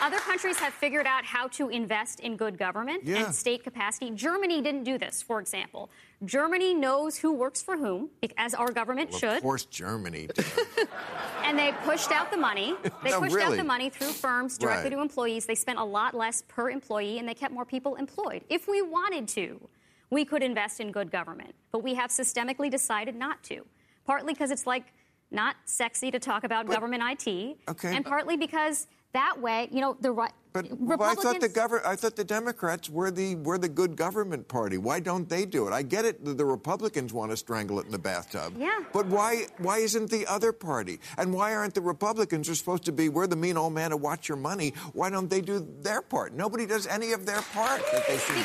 [0.00, 3.24] other countries have figured out how to invest in good government Yeah.
[3.26, 4.10] and state capacity.
[4.10, 5.90] Germany didn't do this, for example.
[6.24, 9.36] Germany knows who works for whom, as our government Well, should.
[9.38, 10.28] Of course, Germany.
[10.28, 10.44] did.
[11.44, 12.74] And they pushed out the money.
[13.02, 13.56] They No, pushed out really?
[13.56, 14.96] the money through firms directly Right.
[14.96, 15.46] to employees.
[15.46, 18.44] They spent a lot less per employee and they kept more people employed.
[18.48, 19.68] If we wanted to,
[20.10, 21.54] we could invest in good government.
[21.72, 23.64] But we have systemically decided not to.
[24.04, 24.84] Partly because it's like
[25.30, 27.56] not sexy to talk about government IT.
[27.68, 27.94] Okay.
[27.96, 30.32] And partly because that way, you know, the right.
[30.52, 34.48] But well, I thought the I thought the Democrats were the were the good government
[34.48, 34.78] party.
[34.78, 35.72] Why don't they do it?
[35.72, 36.24] I get it.
[36.24, 38.54] that The Republicans want to strangle it in the bathtub.
[38.58, 38.80] Yeah.
[38.92, 40.98] But why why isn't the other party?
[41.18, 43.90] And why aren't the Republicans who are supposed to be we're the mean old man
[43.90, 44.74] to watch your money?
[44.92, 46.34] Why don't they do their part?
[46.34, 48.42] Nobody does any of their part that they should do.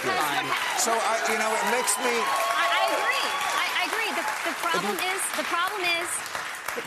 [0.77, 2.13] So I, you know, it makes me.
[2.13, 3.25] I, I agree.
[3.63, 4.11] I, I agree.
[4.13, 6.07] The, the problem is the problem is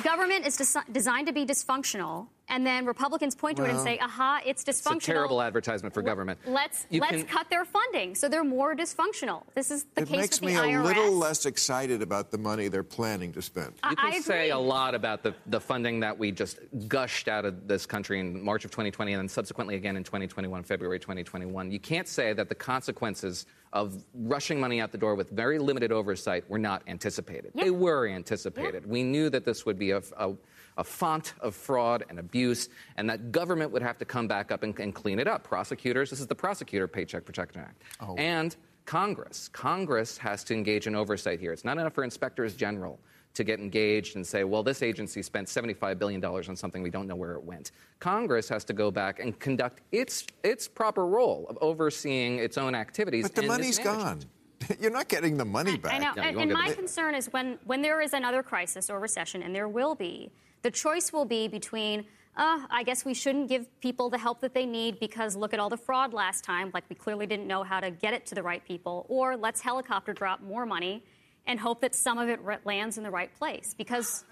[0.04, 3.98] government is desi- designed to be dysfunctional, and then Republicans point to it and say,
[3.98, 6.38] "Aha, it's dysfunctional." It's a terrible advertisement for government.
[6.46, 9.42] Let's You let's can- cut their funding so they're more dysfunctional.
[9.54, 10.52] This is the It case with the IRS.
[10.52, 13.74] It makes me a little less excited about the money they're planning to spend.
[13.82, 17.28] I- You can I say a lot about the, the funding that we just gushed
[17.28, 20.98] out of this country in March of 2020 and then subsequently again in 2021, February
[20.98, 21.70] 2021.
[21.70, 25.92] You can't say that the consequences of rushing money out the door with very limited
[25.92, 27.52] oversight were not anticipated.
[27.54, 27.64] Yeah.
[27.64, 28.86] They were anticipated.
[28.86, 30.32] We knew that this would be a, a,
[30.78, 34.62] a font of fraud and abuse and that government would have to come back up
[34.62, 35.44] and, and clean it up.
[35.44, 37.82] Prosecutors, this is the Prosecutor Paycheck Protection Act.
[38.00, 38.14] Oh.
[38.16, 38.56] And
[38.86, 39.48] Congress.
[39.48, 41.52] Congress has to engage in oversight here.
[41.52, 42.98] It's not enough for inspectors general
[43.34, 47.06] to get engaged and say, well, this agency spent $75 billion on something we don't
[47.06, 47.72] know where it went.
[48.00, 52.74] Congress has to go back and conduct its, its proper role of overseeing its own
[52.74, 53.24] activities.
[53.24, 54.22] But the and money's gone.
[54.80, 55.94] You're not getting the money back.
[55.94, 56.12] I know.
[56.16, 58.98] Yeah, you and and my the- concern is when, when there is another crisis or
[59.00, 62.00] recession, and there will be, the choice will be between,
[62.36, 65.60] uh, I guess we shouldn't give people the help that they need because look at
[65.60, 68.34] all the fraud last time, like we clearly didn't know how to get it to
[68.34, 71.04] the right people, or let's helicopter drop more money
[71.46, 73.74] and hope that some of it lands in the right place.
[73.76, 74.24] Because,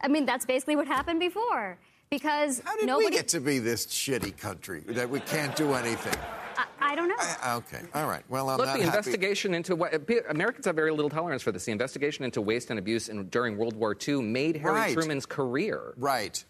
[0.00, 1.78] I mean, that's basically what happened before.
[2.10, 3.06] Because How did nobody.
[3.06, 6.18] we get to be this shitty country that we can't do anything?
[6.92, 7.14] I, I don't know.
[7.18, 8.22] I- okay, all right.
[8.28, 8.96] Well, I'm Look, not the happy.
[8.96, 9.94] investigation into what
[10.28, 11.64] Americans have very little tolerance for this.
[11.64, 14.92] The investigation into waste and abuse in, during World War II made Harry Right.
[14.94, 15.94] Truman's career.
[15.96, 16.44] Right.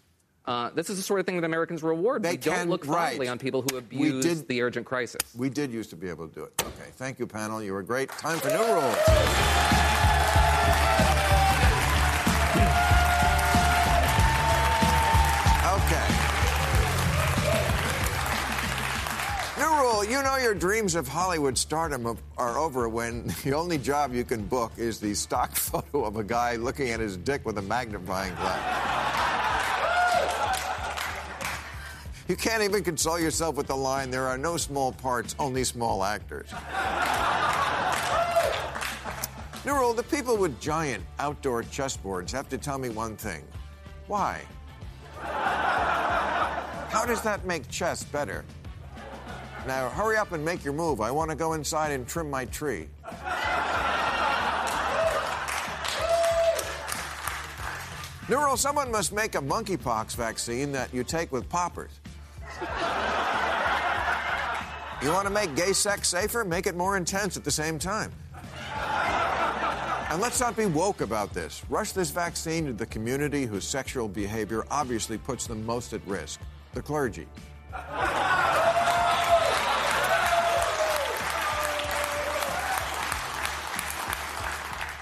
[0.45, 2.23] Uh, this is the sort of thing that Americans reward.
[2.23, 3.29] They we don't can- look fondly right.
[3.29, 3.79] on people who We
[4.09, 5.21] abuse did- the urgent crisis.
[5.37, 6.51] We did used to be able to do it.
[6.61, 7.63] Okay, thank you, panel.
[7.63, 8.09] You were great.
[8.09, 8.97] Time for new rules.
[20.03, 24.25] Rule you know your dreams of Hollywood stardom are over when the only job you
[24.25, 27.61] can book is the stock photo of a guy looking at his dick with a
[27.61, 28.89] magnifying glass.
[32.27, 36.03] You can't even console yourself with the line, there are no small parts, only small
[36.03, 36.49] actors.
[39.65, 43.45] New rule the people with giant outdoor chessboards have to tell me one thing.
[44.07, 44.41] Why?
[45.21, 48.43] How does that make chess better?
[49.65, 50.99] Now, hurry up and make your move.
[50.99, 52.89] I want to go inside and trim my tree.
[58.29, 61.91] New rule someone must make a monkeypox vaccine that you take with poppers.
[65.01, 66.45] You want to make gay sex safer?
[66.45, 68.11] Make it more intense at the same time.
[70.09, 71.63] And let's not be woke about this.
[71.69, 76.39] Rush this vaccine to the community whose sexual behavior obviously puts them most at risk
[76.73, 77.27] the clergy.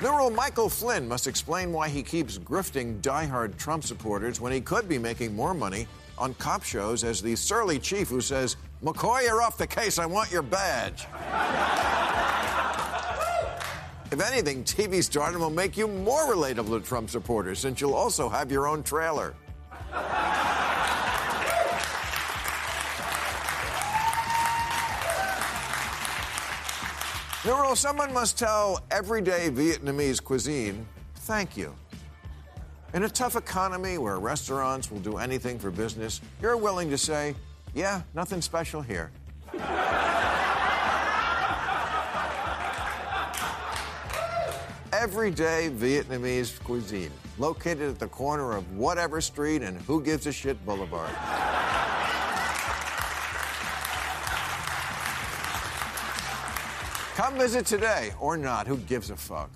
[0.01, 4.89] Neural Michael Flynn must explain why he keeps grifting diehard Trump supporters when he could
[4.89, 5.85] be making more money
[6.17, 9.99] on cop shows as the surly chief who says, McCoy, you're off the case.
[9.99, 11.05] I want your badge.
[14.11, 18.27] if anything, TV stardom will make you more relatable to Trump supporters since you'll also
[18.27, 19.35] have your own trailer.
[27.43, 30.85] Neural, someone must tell everyday Vietnamese cuisine,
[31.15, 31.73] thank you.
[32.93, 37.33] In a tough economy where restaurants will do anything for business, you're willing to say,
[37.73, 39.09] yeah, nothing special here.
[44.93, 50.63] Everyday Vietnamese cuisine, located at the corner of whatever street and Who Gives a Shit
[50.63, 51.09] Boulevard.
[57.21, 58.65] Come visit today or not.
[58.65, 59.51] Who gives a fuck?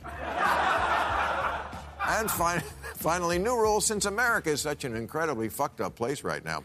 [2.07, 2.61] and fin-
[2.95, 6.63] finally, new rules since America is such an incredibly fucked up place right now.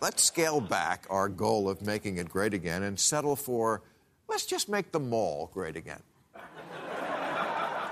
[0.00, 3.82] Let's scale back our goal of making it great again and settle for
[4.28, 6.02] let's just make the mall great again.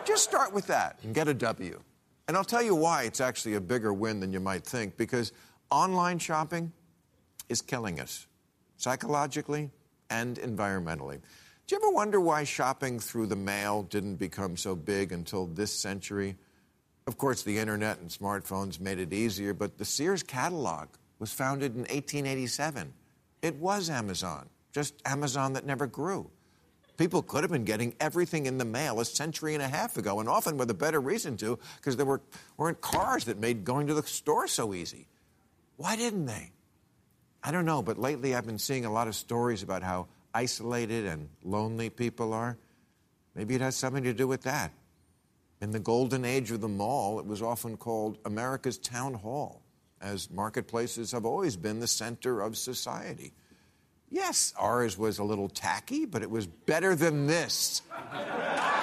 [0.04, 1.80] just start with that and get a W.
[2.28, 5.32] And I'll tell you why it's actually a bigger win than you might think because
[5.68, 6.70] online shopping
[7.48, 8.28] is killing us
[8.76, 9.72] psychologically
[10.10, 11.18] and environmentally.
[11.68, 15.70] Do you ever wonder why shopping through the mail didn't become so big until this
[15.70, 16.36] century?
[17.06, 20.88] Of course, the internet and smartphones made it easier, but the Sears catalog
[21.18, 22.94] was founded in 1887.
[23.42, 26.30] It was Amazon, just Amazon that never grew.
[26.96, 30.20] People could have been getting everything in the mail a century and a half ago,
[30.20, 32.22] and often with a better reason to, because there were,
[32.56, 35.06] weren't cars that made going to the store so easy.
[35.76, 36.50] Why didn't they?
[37.44, 40.06] I don't know, but lately I've been seeing a lot of stories about how
[40.38, 42.56] isolated and lonely people are.
[43.34, 44.72] Maybe it has something to do with that.
[45.60, 49.62] In the golden age of the mall, it was often called America's town hall.
[50.00, 53.32] as marketplaces have always been the center of society.
[54.10, 57.82] Yes, ours was a little tacky, but it was better than this.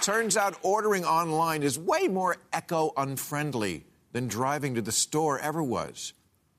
[0.00, 5.62] Turns out ordering online is way more eco unfriendly than driving to the store ever
[5.62, 6.14] was.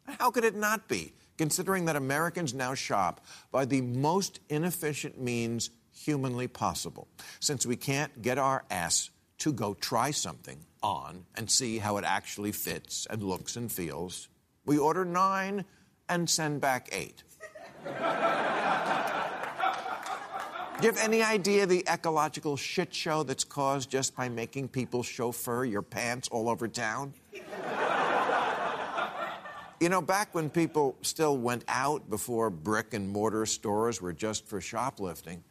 [0.05, 5.71] How could it not be, considering that Americans now shop by the most inefficient means
[5.91, 7.07] humanly possible?
[7.39, 12.05] Since we can't get our ass to go try something on and see how it
[12.05, 14.27] actually fits and looks and feels,
[14.65, 15.65] we order nine
[16.07, 17.23] and send back eight.
[20.81, 25.03] Do you have any idea the ecological shit show that's caused just by making people
[25.03, 27.13] chauffeur your pants all over town?
[29.79, 34.47] you know, back when people still went out before brick and mortar stores were just
[34.47, 35.43] for shoplifting.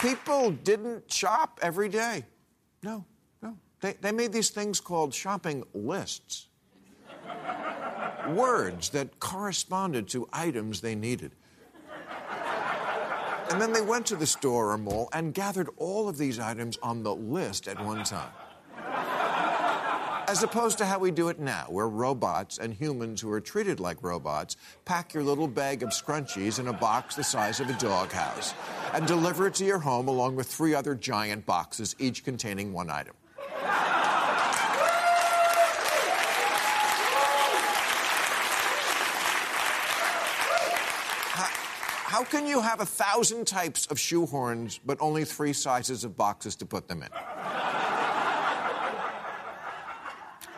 [0.00, 2.24] people didn't shop every day.
[2.84, 3.04] No.
[3.80, 6.48] They, they made these things called shopping lists.
[8.28, 11.32] Words that corresponded to items they needed.
[13.50, 16.78] And then they went to the store or mall and gathered all of these items
[16.82, 18.32] on the list at one time.
[20.28, 23.78] As opposed to how we do it now, where robots and humans who are treated
[23.78, 27.74] like robots pack your little bag of scrunchies in a box the size of a
[27.74, 28.52] doghouse
[28.92, 32.90] and deliver it to your home along with three other giant boxes, each containing one
[32.90, 33.14] item.
[42.06, 46.54] How can you have a thousand types of shoehorns, but only three sizes of boxes
[46.56, 47.08] to put them in?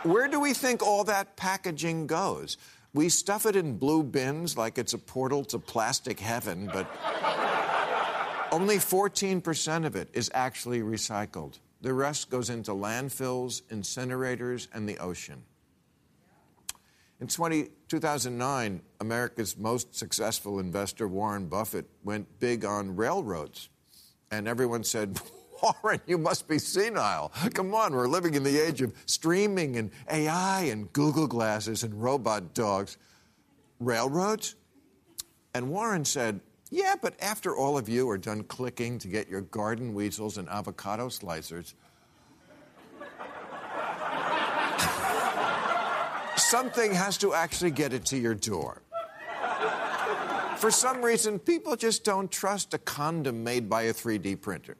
[0.03, 2.59] Where do we think all that packaging goes?
[2.93, 6.87] We stuff it in blue bins like it's a portal to plastic heaven, but
[8.53, 11.61] only 14% of it is actually recycled.
[11.81, 15.43] The rest goes into landfills, incinerators, and the ocean.
[17.21, 23.71] In 20, 2009, America's most successful investor, Warren Buffett, went big on railroads.
[24.31, 25.21] And everyone said,
[25.83, 27.33] Warren, you must be senile.
[27.55, 32.01] Come on, we're living in the age of streaming and AI and Google glasses and
[32.01, 32.97] robot dogs.
[33.81, 34.55] Railroads?
[35.55, 36.41] And Warren said,
[36.71, 40.49] Yeah, but after all of you are done clicking to get your garden weasels and
[40.49, 41.75] avocado slicers,
[46.49, 48.81] something has to actually get it to your door.
[50.57, 54.77] For some reason, people just don't trust a condom made by a 3D printer.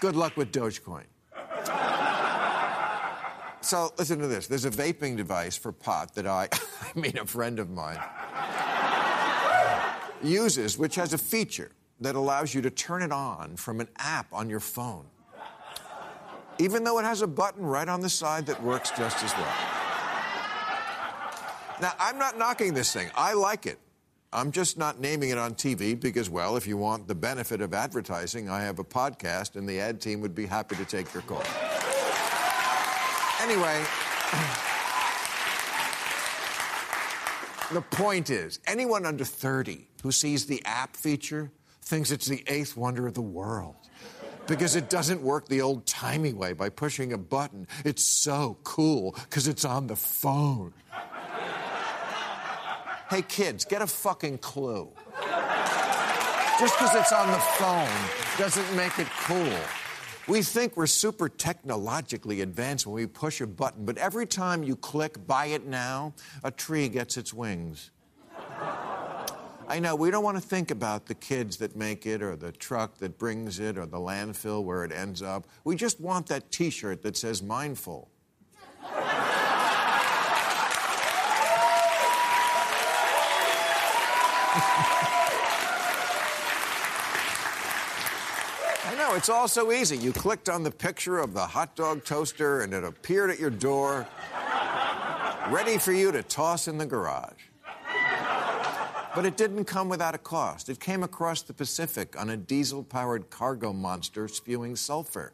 [0.00, 1.04] Good luck with Dogecoin.
[3.60, 4.46] So, listen to this.
[4.46, 6.48] There's a vaping device for pot that I,
[6.94, 7.98] I mean, a friend of mine,
[10.22, 14.26] uses, which has a feature that allows you to turn it on from an app
[14.32, 15.06] on your phone,
[16.58, 19.54] even though it has a button right on the side that works just as well.
[21.80, 23.78] Now, I'm not knocking this thing, I like it.
[24.30, 27.72] I'm just not naming it on TV because, well, if you want the benefit of
[27.72, 31.22] advertising, I have a podcast and the ad team would be happy to take your
[31.22, 31.42] call.
[33.40, 33.84] Anyway,
[37.72, 41.50] the point is anyone under 30 who sees the app feature
[41.88, 43.74] thinks it's the eighth wonder of the world
[44.46, 47.66] because it doesn't work the old timey way by pushing a button.
[47.84, 50.74] It's so cool because it's on the phone.
[53.08, 54.90] hey, kids, get a fucking clue.
[56.60, 57.88] Just because it's on the phone
[58.36, 59.58] doesn't make it cool.
[60.26, 64.76] We think we're super technologically advanced when we push a button, but every time you
[64.76, 66.12] click buy it now,
[66.44, 67.90] a tree gets its wings.
[69.70, 72.52] I know we don't want to think about the kids that make it or the
[72.52, 75.46] truck that brings it or the landfill where it ends up.
[75.62, 78.08] We just want that t shirt that says mindful.
[88.86, 89.98] I know, it's all so easy.
[89.98, 93.50] You clicked on the picture of the hot dog toaster and it appeared at your
[93.50, 94.08] door,
[95.50, 97.47] ready for you to toss in the garage.
[99.18, 100.68] But it didn't come without a cost.
[100.68, 105.32] It came across the Pacific on a diesel powered cargo monster spewing sulfur.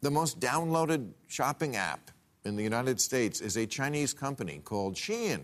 [0.00, 2.10] The most downloaded shopping app
[2.44, 5.42] in the United States is a Chinese company called Shein,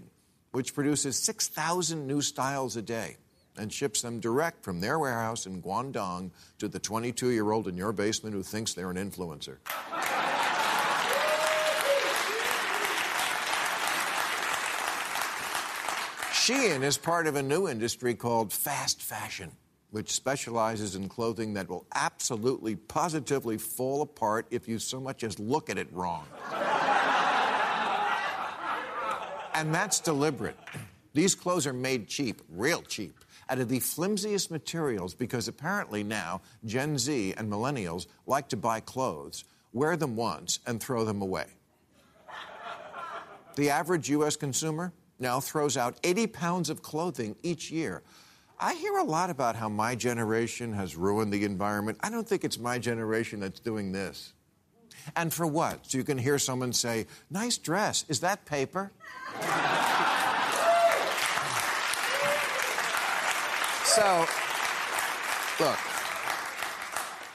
[0.50, 3.18] which produces 6,000 new styles a day.
[3.56, 7.76] and ships them direct from their warehouse in Guangdong to the 22 year old in
[7.76, 9.58] your basement who thinks they're an influencer.
[16.42, 19.52] Shein is part of a new industry called fast fashion,
[19.92, 25.38] which specializes in clothing that will absolutely, positively fall apart if you so much as
[25.38, 26.26] look at it wrong.
[29.54, 30.56] and that's deliberate.
[31.14, 36.40] These clothes are made cheap, real cheap, out of the flimsiest materials because apparently now
[36.64, 41.46] Gen Z and millennials like to buy clothes, wear them once, and throw them away.
[43.54, 44.34] The average U.S.
[44.34, 48.02] consumer now throws out 80 pounds of clothing each year.
[48.60, 51.98] I hear a lot about how my generation has ruined the environment.
[52.02, 54.34] I don't think it's my generation that's doing this.
[55.16, 55.90] And for what?
[55.90, 58.04] So you can hear someone say, Nice dress.
[58.08, 58.92] Is that paper?
[63.84, 64.26] so,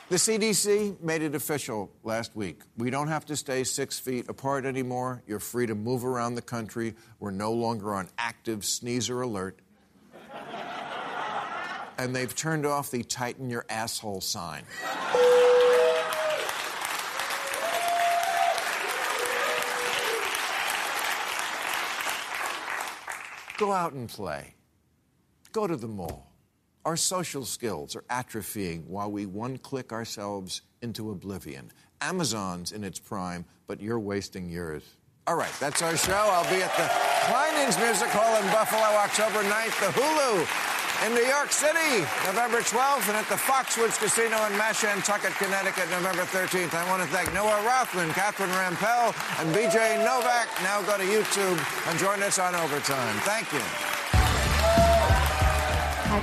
[0.09, 2.61] the CDC made it official last week.
[2.77, 5.21] We don't have to stay six feet apart anymore.
[5.27, 6.95] You're free to move around the country.
[7.19, 9.59] We're no longer on active sneezer alert.
[11.97, 14.63] and they've turned off the tighten your asshole sign.
[23.57, 24.53] Go out and play.
[25.51, 26.26] Go to the mall.
[26.87, 31.69] Our social skills are atrophying while we one click ourselves into oblivion.
[31.99, 34.83] Amazon's in its prime, but you're wasting yours.
[35.27, 36.15] All right, that's our show.
[36.31, 36.87] I'll be at the
[37.27, 40.47] Kleinhans Music Hall in Buffalo October 9th, the Hulu
[41.05, 46.23] in New York City November 12th, and at the Foxwoods Casino in Mashantucket, Connecticut November
[46.23, 46.73] 13th.
[46.73, 49.11] I want to thank Noah Rothman, Catherine Rampell,
[49.43, 50.47] and BJ Novak.
[50.63, 51.59] Now go to YouTube
[51.91, 53.17] and join us on Overtime.
[53.27, 53.96] Thank you.